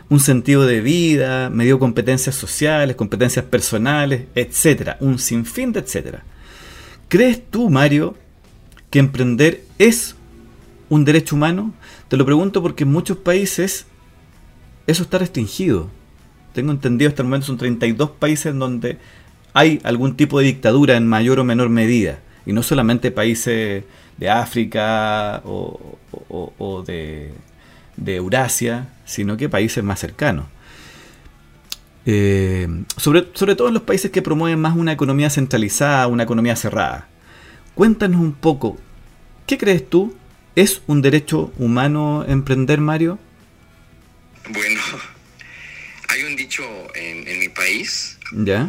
un 0.10 0.20
sentido 0.20 0.66
de 0.66 0.82
vida, 0.82 1.50
me 1.50 1.66
dio 1.66 1.80
competencias 1.80 2.36
sociales, 2.36 2.96
competencias 2.96 3.46
personales, 3.46 4.24
etcétera, 4.36 4.98
un 5.02 5.20
sinfín 5.20 5.74
de 5.74 5.82
etcétera. 5.82 6.24
¿Crees 7.10 7.42
tú, 7.50 7.70
Mario, 7.70 8.16
que 8.90 9.00
emprender 9.00 9.64
es 9.78 10.16
un 10.90 11.04
derecho 11.06 11.36
humano? 11.36 11.74
Te 12.08 12.18
lo 12.18 12.26
pregunto 12.26 12.62
porque 12.62 12.84
en 12.84 12.92
muchos 12.92 13.18
países 13.18 13.86
eso 14.88 15.04
está 15.04 15.18
restringido. 15.18 15.90
Tengo 16.54 16.72
entendido 16.72 17.10
hasta 17.10 17.22
el 17.22 17.28
momento 17.28 17.48
son 17.48 17.58
32 17.58 18.12
países 18.12 18.48
en 18.48 18.60
donde 18.60 18.98
hay 19.54 19.80
algún 19.84 20.16
tipo 20.16 20.40
de 20.40 20.46
dictadura 20.46 20.96
en 20.96 21.08
mayor 21.08 21.40
o 21.40 21.44
menor 21.44 21.70
medida. 21.70 22.20
Y 22.46 22.54
no 22.54 22.64
solamente 22.64 23.12
países 23.12 23.84
de 24.18 24.30
África 24.30 25.42
o, 25.46 26.84
de, 26.86 27.34
Eurasia, 28.06 28.90
sino 29.06 29.38
que 29.38 29.50
países 29.50 29.84
más 29.84 30.00
cercanos. 30.00 30.46
Eh, 32.06 32.68
sobre, 32.96 33.28
sobre 33.34 33.56
todo 33.56 33.68
en 33.68 33.74
los 33.74 33.84
países 33.84 34.12
que 34.12 34.22
promueven 34.22 34.60
más 34.60 34.78
una 34.78 34.94
economía 34.94 35.30
centralizada, 35.30 36.08
una 36.08 36.24
economía 36.24 36.56
cerrada. 36.56 37.10
Cuéntanos 37.76 38.22
un 38.22 38.34
poco, 38.34 38.80
¿qué 39.46 39.58
crees 39.58 39.90
tú? 39.90 40.16
¿Es 40.56 40.82
un 40.88 41.02
derecho 41.02 41.52
humano 41.58 42.26
emprender, 42.28 42.80
Mario? 42.80 43.20
Bueno, 44.50 44.82
hay 46.08 46.24
un 46.24 46.36
dicho 46.36 46.64
en, 46.96 47.40
mi 47.40 47.50
país 47.50 48.18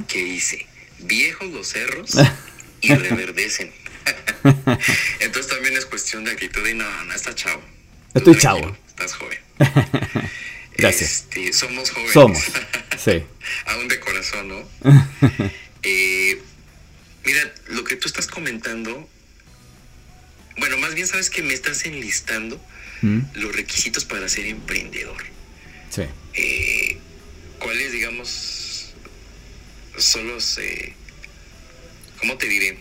que 0.09 0.23
dice, 0.23 0.67
viejos 0.99 1.49
los 1.51 1.69
cerros 1.69 2.11
y 2.81 2.95
reverdecen. 2.95 3.71
Entonces 5.21 5.49
también 5.49 5.75
es 5.77 5.87
cuestión 5.87 6.25
de 6.25 6.33
actitud 6.33 6.67
y 6.67 6.75
no, 6.75 7.05
no 7.05 7.15
está 7.15 7.35
chavo. 7.35 7.63
Estoy 8.15 8.37
chavo. 8.37 8.77
Estás 8.99 9.15
joven. 9.15 9.39
Gracias. 10.77 11.11
Este, 11.13 11.53
somos 11.53 11.91
jóvenes. 11.91 12.13
Somos, 12.13 12.43
sí. 12.99 13.23
Aún 13.67 13.87
de 13.87 14.01
corazón, 14.01 14.49
¿no? 14.49 14.69
Eh, 15.85 16.43
mira, 17.25 17.55
lo 17.69 17.85
que 17.85 17.95
tú 17.95 18.09
estás 18.09 18.27
comentando, 18.27 19.09
bueno, 20.59 20.77
más 20.79 20.93
bien 20.97 21.07
sabes 21.07 21.31
que 21.31 21.41
me 21.41 21.55
estás 21.55 21.85
enlistando 21.85 22.61
¿Mm? 23.01 23.21
los 23.35 23.55
requisitos 23.55 24.05
para 24.05 24.29
ser 24.29 24.47
emprendedor. 24.47 25.25
Sí. 25.89 26.03
Eh, 26.35 26.99
¿Cuáles, 27.61 27.93
digamos, 27.93 28.93
son 29.97 30.27
los, 30.27 30.59
eh, 30.59 30.95
¿cómo 32.19 32.37
te 32.37 32.49
diré? 32.49 32.77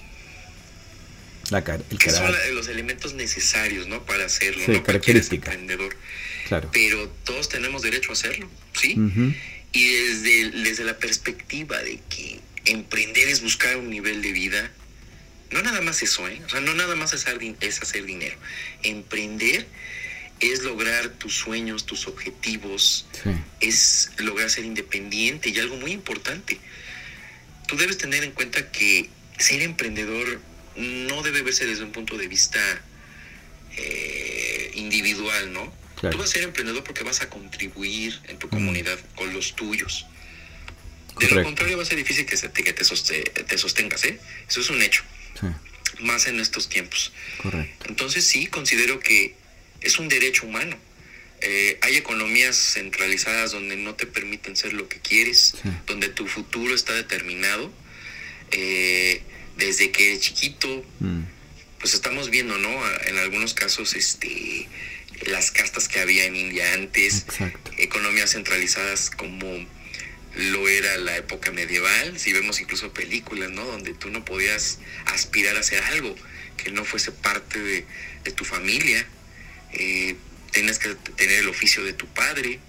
La 1.50 1.64
que 1.64 2.10
son 2.10 2.34
los 2.54 2.68
elementos 2.68 3.14
necesarios, 3.14 3.88
¿no? 3.88 4.06
Para 4.06 4.26
hacerlo, 4.26 4.64
sí, 4.66 4.82
Característica. 4.82 5.52
emprendedor. 5.52 5.96
Claro. 6.48 6.70
Pero 6.74 7.08
todos 7.24 7.48
tenemos 7.50 7.82
derecho 7.82 8.10
a 8.10 8.14
hacerlo, 8.14 8.50
¿sí? 8.74 8.96
Y 9.72 9.86
desde, 9.86 10.52
desde 10.64 10.84
la 10.84 10.98
perspectiva 10.98 11.78
de 11.82 12.00
que 12.10 12.40
emprender 12.66 13.28
es 13.28 13.42
buscar 13.42 13.78
un 13.78 13.90
nivel 13.90 14.22
de 14.22 14.32
vida, 14.32 14.72
no 15.52 15.62
nada 15.62 15.82
más 15.82 16.02
eso, 16.02 16.28
¿eh? 16.28 16.42
O 16.46 16.50
sea, 16.50 16.60
no 16.60 16.74
nada 16.74 16.96
más 16.96 17.14
es 17.14 17.26
hacer, 17.26 17.40
es 17.62 17.82
hacer 17.82 18.06
dinero. 18.06 18.36
Emprender 18.84 19.68
es 20.40 20.64
lograr 20.64 21.10
tus 21.10 21.34
sueños, 21.34 21.86
tus 21.86 22.08
objetivos, 22.08 23.08
es 23.60 24.12
lograr 24.18 24.50
ser 24.50 24.66
independiente 24.66 25.50
y 25.50 25.60
algo 25.60 25.78
muy 25.78 25.92
importante. 25.92 26.60
Tú 27.68 27.78
debes 27.78 27.98
tener 27.98 28.24
en 28.24 28.32
cuenta 28.32 28.72
que 28.72 29.10
ser 29.38 29.62
emprendedor 29.62 30.40
no 30.78 31.24
debe 31.24 31.42
verse 31.42 31.66
desde 31.66 31.84
un 31.84 31.92
punto 31.92 32.18
de 32.18 32.28
vista 32.28 32.60
eh, 33.76 34.72
individual, 34.76 35.52
¿no? 35.54 35.74
Tú 36.00 36.18
vas 36.18 36.30
a 36.30 36.34
ser 36.34 36.44
emprendedor 36.44 36.84
porque 36.84 37.04
vas 37.04 37.22
a 37.22 37.30
contribuir 37.30 38.20
en 38.28 38.38
tu 38.38 38.50
comunidad 38.50 39.00
con 39.16 39.34
los 39.34 39.56
tuyos. 39.56 40.06
De 41.20 41.28
lo 41.30 41.44
contrario 41.44 41.78
va 41.78 41.84
a 41.84 41.86
ser 41.86 41.98
difícil 41.98 42.28
que, 42.28 42.38
te, 42.38 42.64
que 42.64 42.74
te, 42.74 42.84
sostengas, 43.58 44.06
¿eh? 44.06 44.20
Eso 44.48 44.62
es 44.62 44.70
un 44.70 44.82
hecho. 44.82 45.04
Más 46.00 46.28
en 46.28 46.40
estos 46.40 46.70
tiempos. 46.70 47.12
Correcto. 47.42 47.88
Entonces 47.90 48.26
sí, 48.26 48.46
considero 48.46 49.00
que 49.00 49.36
es 49.82 49.98
un 49.98 50.08
derecho 50.08 50.46
humano. 50.46 50.78
Eh, 51.42 51.80
hay 51.82 51.96
economías 51.96 52.56
centralizadas 52.56 53.52
donde 53.52 53.76
no 53.76 53.96
te 53.96 54.06
permiten 54.06 54.56
ser 54.56 54.74
lo 54.74 54.88
que 54.88 55.00
quieres, 55.00 55.56
donde 55.88 56.10
tu 56.10 56.28
futuro 56.28 56.76
está 56.76 56.94
determinado. 56.94 57.72
Eh, 58.52 59.24
desde 59.58 59.92
que 59.92 60.20
chiquito, 60.20 60.84
mm. 61.00 61.22
pues 61.80 61.94
estamos 61.94 62.30
viendo, 62.30 62.58
¿no? 62.58 62.70
En 63.08 63.18
algunos 63.18 63.54
casos, 63.54 63.96
este, 63.96 64.68
las 65.26 65.52
castas 65.52 65.88
que 65.88 66.00
había 66.00 66.26
en 66.26 66.36
India 66.36 66.74
antes, 66.74 67.26
economías 67.78 68.32
centralizadas 68.32 69.10
como 69.10 69.48
lo 70.36 70.68
era 70.68 70.98
la 70.98 71.18
época 71.18 71.52
medieval, 71.52 72.20
si 72.20 72.32
vemos 72.32 72.62
incluso 72.62 72.94
películas, 72.94 73.50
¿no? 73.50 73.66
Donde 73.66 73.94
tú 73.94 74.10
no 74.10 74.24
podías 74.24 74.80
aspirar 75.06 75.58
a 75.58 75.62
hacer 75.62 75.84
algo 75.84 76.16
que 76.58 76.72
no 76.72 76.86
fuese 76.86 77.12
parte 77.12 77.60
de, 77.60 77.86
tu 78.36 78.44
familia, 78.44 79.08
eh, 79.72 80.16
tenías 80.52 80.80
que 80.80 80.96
tener 81.16 81.40
el 81.40 81.48
oficio 81.48 81.82
de 81.84 81.94
tu 81.94 82.06
padre. 82.08 82.60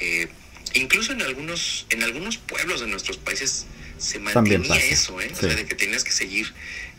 Eh, 0.00 0.28
incluso 0.72 1.12
en 1.12 1.20
algunos, 1.20 1.86
en 1.90 2.02
algunos 2.02 2.38
pueblos 2.38 2.80
de 2.80 2.86
nuestros 2.86 3.18
países 3.18 3.66
se 3.98 4.18
mantenía 4.18 4.76
eso, 4.76 5.20
¿eh? 5.20 5.30
O 5.32 5.36
sea, 5.36 5.54
de 5.54 5.66
que 5.66 5.74
tenías 5.74 6.04
que 6.04 6.12
seguir 6.12 6.52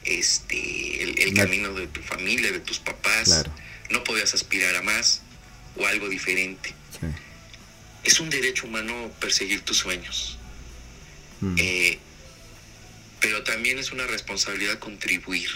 este 0.04 1.24
el, 1.24 1.34
camino 1.34 1.74
de 1.74 1.88
tu 1.88 2.02
familia, 2.02 2.52
de 2.52 2.60
tus 2.60 2.80
papás. 2.80 3.46
No 3.90 4.04
podías 4.04 4.34
aspirar 4.34 4.76
a 4.76 4.82
más 4.82 5.22
o 5.76 5.86
algo 5.86 6.10
diferente. 6.10 6.74
Es 8.04 8.20
un 8.20 8.30
derecho 8.30 8.68
humano 8.68 9.12
perseguir 9.20 9.62
tus 9.62 9.78
sueños. 9.78 10.38
Mm. 11.42 11.56
Eh, 11.58 12.00
pero 13.20 13.44
también 13.44 13.78
es 13.78 13.92
una 13.92 14.08
responsabilidad 14.08 14.80
contribuir. 14.80 15.50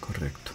Correcto. 0.00 0.52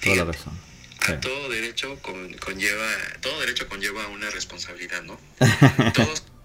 Toda 0.00 0.16
la 0.16 0.24
razón. 0.24 0.58
A 1.06 1.20
todo 1.20 1.48
derecho 1.48 1.98
conlleva, 2.00 2.86
todo 3.20 3.40
derecho 3.40 3.68
conlleva 3.68 4.06
una 4.08 4.30
responsabilidad, 4.30 5.02
¿no? 5.02 5.18
todo 5.94 6.14
superpoder 6.16 6.39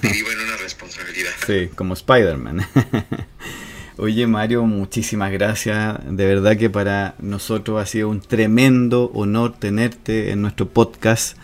deriva 0.00 0.32
en 0.32 0.40
una 0.40 0.56
responsabilidad. 0.56 1.32
Sí, 1.46 1.70
como 1.74 1.94
Spider-Man. 1.94 2.66
Oye 3.96 4.26
Mario, 4.26 4.64
muchísimas 4.64 5.30
gracias. 5.30 5.98
De 6.04 6.26
verdad 6.26 6.56
que 6.56 6.68
para 6.68 7.14
nosotros 7.20 7.80
ha 7.80 7.86
sido 7.86 8.08
un 8.08 8.20
tremendo 8.20 9.10
honor 9.14 9.56
tenerte 9.56 10.30
en 10.30 10.42
nuestro 10.42 10.68
podcast. 10.68 11.36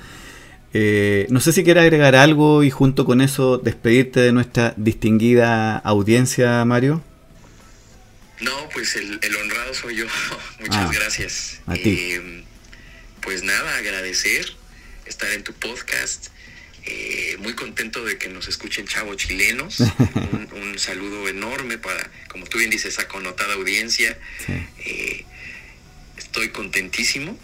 Eh, 0.73 1.27
no 1.31 1.41
sé 1.41 1.53
si 1.53 1.63
quieres 1.63 1.83
agregar 1.83 2.17
algo 2.17 2.63
y 2.63 2.71
junto 2.71 3.05
con 3.05 3.21
eso 3.21 3.59
despedirte 3.59 4.21
de 4.21 4.33
nuestra 4.33 4.75
distinguida 4.77 5.77
audiencia, 5.79 6.65
Mario. 6.65 7.03
No, 8.41 8.53
pues 8.73 8.97
el, 8.97 9.21
honrado 9.37 9.75
soy 9.75 9.97
yo. 9.97 10.07
Muchas 10.61 10.77
ah, 10.77 10.91
gracias. 10.93 11.61
A 11.67 11.75
ti. 11.75 11.99
Eh, 11.99 12.45
pues 13.21 13.45
nada, 13.45 13.77
agradecer 13.77 14.47
estar 15.07 15.31
en 15.33 15.45
tu 15.45 15.53
podcast 15.53 16.29
Eh, 16.93 17.37
muy 17.39 17.55
contento 17.55 18.05
de 18.05 18.19
que 18.19 18.29
nos 18.29 18.49
escuchen 18.49 18.87
chavos 18.87 19.17
chilenos. 19.17 19.81
un, 20.53 20.79
saludo 20.79 21.29
enorme 21.29 21.79
para, 21.79 22.11
como 22.29 22.47
tú 22.47 22.59
bien 22.59 22.71
dices, 22.71 22.95
esa 22.95 23.07
connotada 23.07 23.55
audiencia. 23.55 24.19
Eh, 24.79 25.25
estoy 26.17 26.49
contentísimo. 26.49 27.39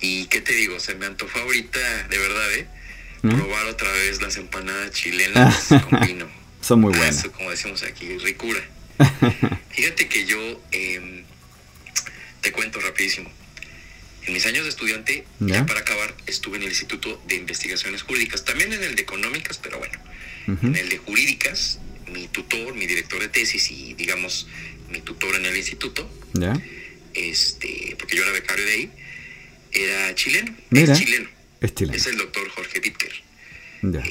Y 0.00 0.26
qué 0.26 0.40
te 0.40 0.52
digo, 0.52 0.78
se 0.80 0.94
me 0.94 1.06
antojó 1.06 1.38
ahorita, 1.40 2.08
de 2.08 2.18
verdad, 2.18 2.54
¿eh? 2.54 2.66
¿Mm? 3.22 3.36
Probar 3.36 3.66
otra 3.66 3.90
vez 3.90 4.20
las 4.20 4.36
empanadas 4.36 4.92
chilenas 4.92 5.68
con 5.88 6.00
vino. 6.06 6.28
Son 6.60 6.80
muy 6.80 6.92
buenas. 6.92 7.24
como 7.36 7.50
decimos 7.50 7.82
aquí, 7.82 8.18
ricura. 8.18 8.60
Fíjate 9.70 10.08
que 10.08 10.26
yo 10.26 10.60
em, 10.72 11.24
te 12.42 12.52
cuento 12.52 12.80
rapidísimo. 12.80 13.30
En 14.28 14.34
mis 14.34 14.44
años 14.44 14.64
de 14.64 14.68
estudiante, 14.68 15.24
¿Ya? 15.40 15.64
para 15.64 15.80
acabar, 15.80 16.14
estuve 16.26 16.58
en 16.58 16.64
el 16.64 16.68
Instituto 16.68 17.20
de 17.26 17.36
Investigaciones 17.36 18.02
Jurídicas, 18.02 18.44
también 18.44 18.74
en 18.74 18.84
el 18.84 18.94
de 18.94 19.00
Económicas, 19.00 19.56
pero 19.56 19.78
bueno, 19.78 19.98
en 20.46 20.76
el 20.76 20.90
de 20.90 20.98
Jurídicas, 20.98 21.78
mi 22.12 22.28
tutor, 22.28 22.74
mi 22.74 22.86
director 22.86 23.20
de 23.20 23.28
tesis 23.28 23.70
y, 23.70 23.94
digamos, 23.94 24.46
mi 24.90 25.00
tutor 25.00 25.34
en 25.36 25.46
el 25.46 25.56
instituto, 25.56 26.08
este 27.14 27.96
porque 27.98 28.16
yo 28.16 28.22
era 28.22 28.32
becario 28.32 28.66
de 28.66 28.72
ahí, 28.72 28.90
era 29.72 30.14
chileno, 30.14 30.54
es 30.72 30.98
chileno. 30.98 31.28
Es 31.94 32.06
el 32.06 32.18
doctor 32.18 32.48
Jorge 32.50 32.80
Dittker. 32.80 33.12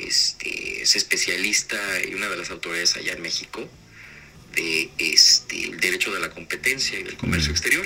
Este, 0.03 0.81
es 0.81 0.95
especialista 0.95 1.77
y 2.09 2.15
una 2.15 2.27
de 2.27 2.37
las 2.37 2.49
autoridades 2.49 2.95
allá 2.95 3.13
en 3.13 3.21
México 3.21 3.69
de 4.55 4.89
este, 4.97 5.65
el 5.65 5.79
derecho 5.79 6.11
de 6.11 6.21
la 6.21 6.31
competencia 6.31 6.99
y 6.99 7.03
del 7.03 7.17
comercio 7.17 7.51
exterior. 7.51 7.85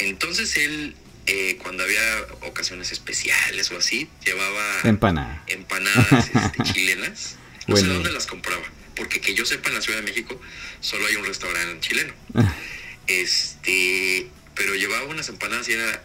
Entonces 0.00 0.56
él, 0.56 0.94
eh, 1.26 1.58
cuando 1.62 1.84
había 1.84 2.00
ocasiones 2.40 2.90
especiales 2.90 3.70
o 3.70 3.76
así, 3.76 4.08
llevaba 4.24 4.80
empanadas 5.46 6.28
este, 6.34 6.62
chilenas. 6.64 7.36
No 7.66 7.76
sé 7.76 7.86
dónde 7.86 8.10
las 8.10 8.26
compraba, 8.26 8.62
porque 8.96 9.20
que 9.20 9.34
yo 9.34 9.44
sepa 9.44 9.68
en 9.68 9.76
la 9.76 9.80
Ciudad 9.80 9.98
de 9.98 10.04
México 10.04 10.40
solo 10.80 11.06
hay 11.06 11.16
un 11.16 11.24
restaurante 11.24 11.86
chileno. 11.86 12.14
Este, 13.06 14.28
pero 14.54 14.76
llevaba 14.76 15.02
unas 15.06 15.28
empanadas 15.28 15.68
y 15.68 15.72
era 15.72 16.04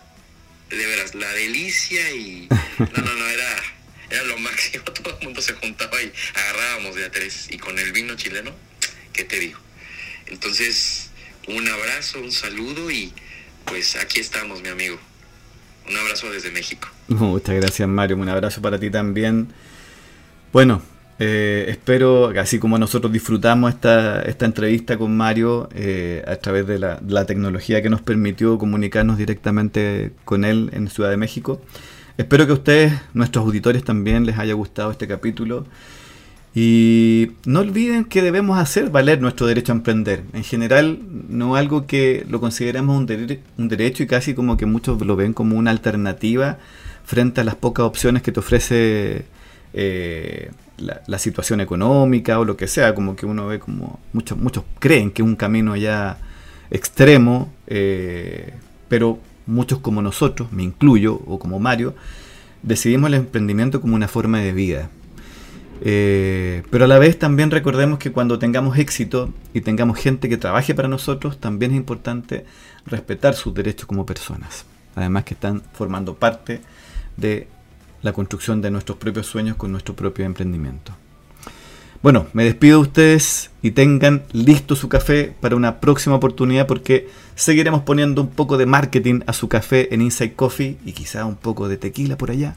de 0.71 0.87
veras 0.87 1.13
la 1.13 1.31
delicia 1.33 2.11
y 2.15 2.47
no, 2.79 3.01
no, 3.03 3.13
no, 3.13 3.27
era, 3.27 3.63
era 4.09 4.23
lo 4.23 4.39
máximo. 4.39 4.83
Todo 5.03 5.15
el 5.19 5.25
mundo 5.25 5.39
se 5.39 5.53
juntaba 5.53 6.01
y 6.01 6.11
agarrábamos 6.33 6.95
de 6.95 7.05
a 7.05 7.11
tres 7.11 7.45
y 7.51 7.59
con 7.59 7.77
el 7.77 7.91
vino 7.91 8.15
chileno, 8.15 8.55
¿qué 9.13 9.23
te 9.23 9.39
digo? 9.39 9.59
Entonces, 10.25 11.11
un 11.47 11.67
abrazo, 11.67 12.19
un 12.21 12.31
saludo 12.31 12.89
y 12.89 13.13
pues 13.65 13.95
aquí 13.95 14.19
estamos, 14.19 14.61
mi 14.61 14.69
amigo. 14.69 14.97
Un 15.89 15.97
abrazo 15.97 16.31
desde 16.31 16.51
México. 16.51 16.87
Muchas 17.07 17.55
gracias, 17.55 17.87
Mario. 17.87 18.17
Un 18.17 18.29
abrazo 18.29 18.61
para 18.61 18.79
ti 18.79 18.89
también. 18.89 19.49
Bueno, 20.51 20.81
eh, 21.19 21.65
espero, 21.69 22.33
así 22.39 22.59
como 22.59 22.77
nosotros 22.77 23.11
disfrutamos 23.13 23.73
esta, 23.73 24.21
esta 24.23 24.45
entrevista 24.45 24.97
con 24.97 25.15
Mario 25.15 25.69
eh, 25.73 26.23
a 26.27 26.35
través 26.37 26.67
de 26.67 26.79
la, 26.79 26.99
la, 27.07 27.25
tecnología 27.25 27.81
que 27.81 27.89
nos 27.89 28.01
permitió 28.01 28.57
comunicarnos 28.57 29.17
directamente 29.17 30.11
con 30.25 30.43
él 30.43 30.71
en 30.73 30.89
Ciudad 30.89 31.09
de 31.09 31.17
México, 31.17 31.61
espero 32.17 32.45
que 32.45 32.51
a 32.51 32.55
ustedes, 32.55 32.93
nuestros 33.13 33.45
auditores 33.45 33.83
también, 33.83 34.25
les 34.25 34.37
haya 34.37 34.53
gustado 34.55 34.91
este 34.91 35.07
capítulo. 35.07 35.65
Y 36.55 37.31
no 37.45 37.59
olviden 37.59 38.05
que 38.05 38.21
debemos 38.21 38.57
hacer 38.57 38.89
valer 38.89 39.19
nuestro 39.21 39.45
derecho 39.45 39.73
a 39.73 39.75
emprender. 39.75 40.23
En 40.31 40.45
general, 40.45 40.99
no 41.27 41.57
algo 41.57 41.85
que 41.85 42.25
lo 42.29 42.39
consideremos 42.39 42.97
un, 42.97 43.39
un 43.57 43.67
derecho 43.67 44.03
y 44.03 44.07
casi 44.07 44.33
como 44.33 44.55
que 44.55 44.65
muchos 44.65 45.05
lo 45.05 45.17
ven 45.17 45.33
como 45.33 45.57
una 45.57 45.71
alternativa 45.71 46.57
frente 47.03 47.41
a 47.41 47.43
las 47.43 47.55
pocas 47.55 47.85
opciones 47.85 48.23
que 48.23 48.31
te 48.31 48.39
ofrece 48.39 49.25
eh, 49.73 50.51
la, 50.77 51.19
situación 51.19 51.59
económica 51.59 52.39
o 52.39 52.45
lo 52.45 52.55
que 52.55 52.67
sea, 52.67 52.95
como 52.95 53.17
que 53.17 53.25
uno 53.25 53.47
ve 53.47 53.59
como 53.59 53.99
muchos, 54.13 54.37
muchos 54.37 54.63
creen 54.79 55.11
que 55.11 55.21
es 55.21 55.27
un 55.27 55.35
camino 55.35 55.75
ya 55.75 56.17
extremo, 56.71 57.51
eh, 57.67 58.53
pero 58.87 59.19
muchos 59.45 59.79
como 59.79 60.01
nosotros, 60.01 60.51
me 60.53 60.63
incluyo, 60.63 61.15
o 61.25 61.39
como 61.39 61.59
Mario, 61.59 61.95
decidimos 62.63 63.09
el 63.09 63.15
emprendimiento 63.15 63.81
como 63.81 63.95
una 63.95 64.07
forma 64.07 64.39
de 64.39 64.53
vida. 64.53 64.89
Eh, 65.81 66.63
pero 66.69 66.85
a 66.85 66.87
la 66.87 66.99
vez 66.99 67.19
también 67.19 67.51
recordemos 67.51 67.99
que 67.99 68.11
cuando 68.11 68.39
tengamos 68.39 68.77
éxito 68.77 69.33
y 69.53 69.61
tengamos 69.61 69.99
gente 69.99 70.29
que 70.29 70.37
trabaje 70.37 70.73
para 70.73 70.87
nosotros, 70.87 71.39
también 71.39 71.71
es 71.71 71.77
importante 71.77 72.45
respetar 72.85 73.35
sus 73.35 73.53
derechos 73.53 73.85
como 73.85 74.05
personas. 74.05 74.65
Además 74.95 75.25
que 75.25 75.33
están 75.33 75.61
formando 75.73 76.15
parte 76.15 76.61
de 77.17 77.47
la 78.01 78.13
construcción 78.13 78.61
de 78.61 78.71
nuestros 78.71 78.97
propios 78.97 79.27
sueños 79.27 79.57
con 79.57 79.71
nuestro 79.71 79.95
propio 79.95 80.25
emprendimiento. 80.25 80.93
Bueno, 82.01 82.27
me 82.33 82.43
despido 82.43 82.77
de 82.77 82.87
ustedes 82.87 83.49
y 83.63 83.71
tengan 83.71 84.25
listo 84.31 84.75
su 84.75 84.89
café 84.89 85.33
para 85.39 85.55
una 85.55 85.79
próxima 85.79 86.15
oportunidad 86.15 86.67
porque 86.67 87.09
seguiremos 87.33 87.81
poniendo 87.81 88.21
un 88.21 88.29
poco 88.29 88.57
de 88.57 88.67
marketing 88.67 89.21
a 89.25 89.33
su 89.33 89.49
café 89.49 89.91
en 89.91 90.03
Inside 90.03 90.35
Coffee 90.35 90.77
y 90.85 90.91
quizá 90.91 91.25
un 91.25 91.35
poco 91.35 91.67
de 91.67 91.77
tequila 91.77 92.15
por 92.15 92.29
allá. 92.29 92.55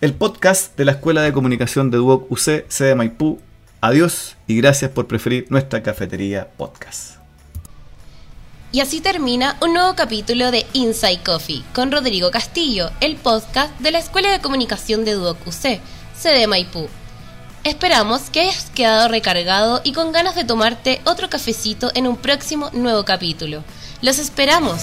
El 0.00 0.12
podcast 0.12 0.76
de 0.76 0.84
la 0.84 0.92
Escuela 0.92 1.22
de 1.22 1.32
Comunicación 1.32 1.90
de 1.90 1.98
Duoc 1.98 2.30
UC, 2.30 2.66
sede 2.68 2.94
Maipú. 2.94 3.40
Adiós 3.80 4.36
y 4.46 4.56
gracias 4.56 4.90
por 4.90 5.06
preferir 5.06 5.46
nuestra 5.50 5.82
cafetería 5.82 6.48
podcast. 6.56 7.18
Y 8.72 8.80
así 8.80 9.00
termina 9.00 9.56
un 9.62 9.72
nuevo 9.72 9.94
capítulo 9.94 10.50
de 10.50 10.66
Inside 10.72 11.20
Coffee 11.24 11.62
con 11.72 11.92
Rodrigo 11.92 12.32
Castillo, 12.32 12.90
el 13.00 13.14
podcast 13.14 13.78
de 13.78 13.92
la 13.92 13.98
Escuela 13.98 14.32
de 14.32 14.40
Comunicación 14.40 15.04
de 15.04 15.12
Duoc 15.12 15.38
UC, 15.46 15.80
sede 16.16 16.46
Maipú. 16.48 16.88
Esperamos 17.62 18.30
que 18.30 18.40
hayas 18.40 18.70
quedado 18.70 19.08
recargado 19.08 19.80
y 19.84 19.92
con 19.92 20.10
ganas 20.10 20.34
de 20.34 20.44
tomarte 20.44 21.00
otro 21.04 21.30
cafecito 21.30 21.92
en 21.94 22.08
un 22.08 22.16
próximo 22.16 22.70
nuevo 22.72 23.04
capítulo. 23.04 23.62
¡Los 24.02 24.18
esperamos! 24.18 24.82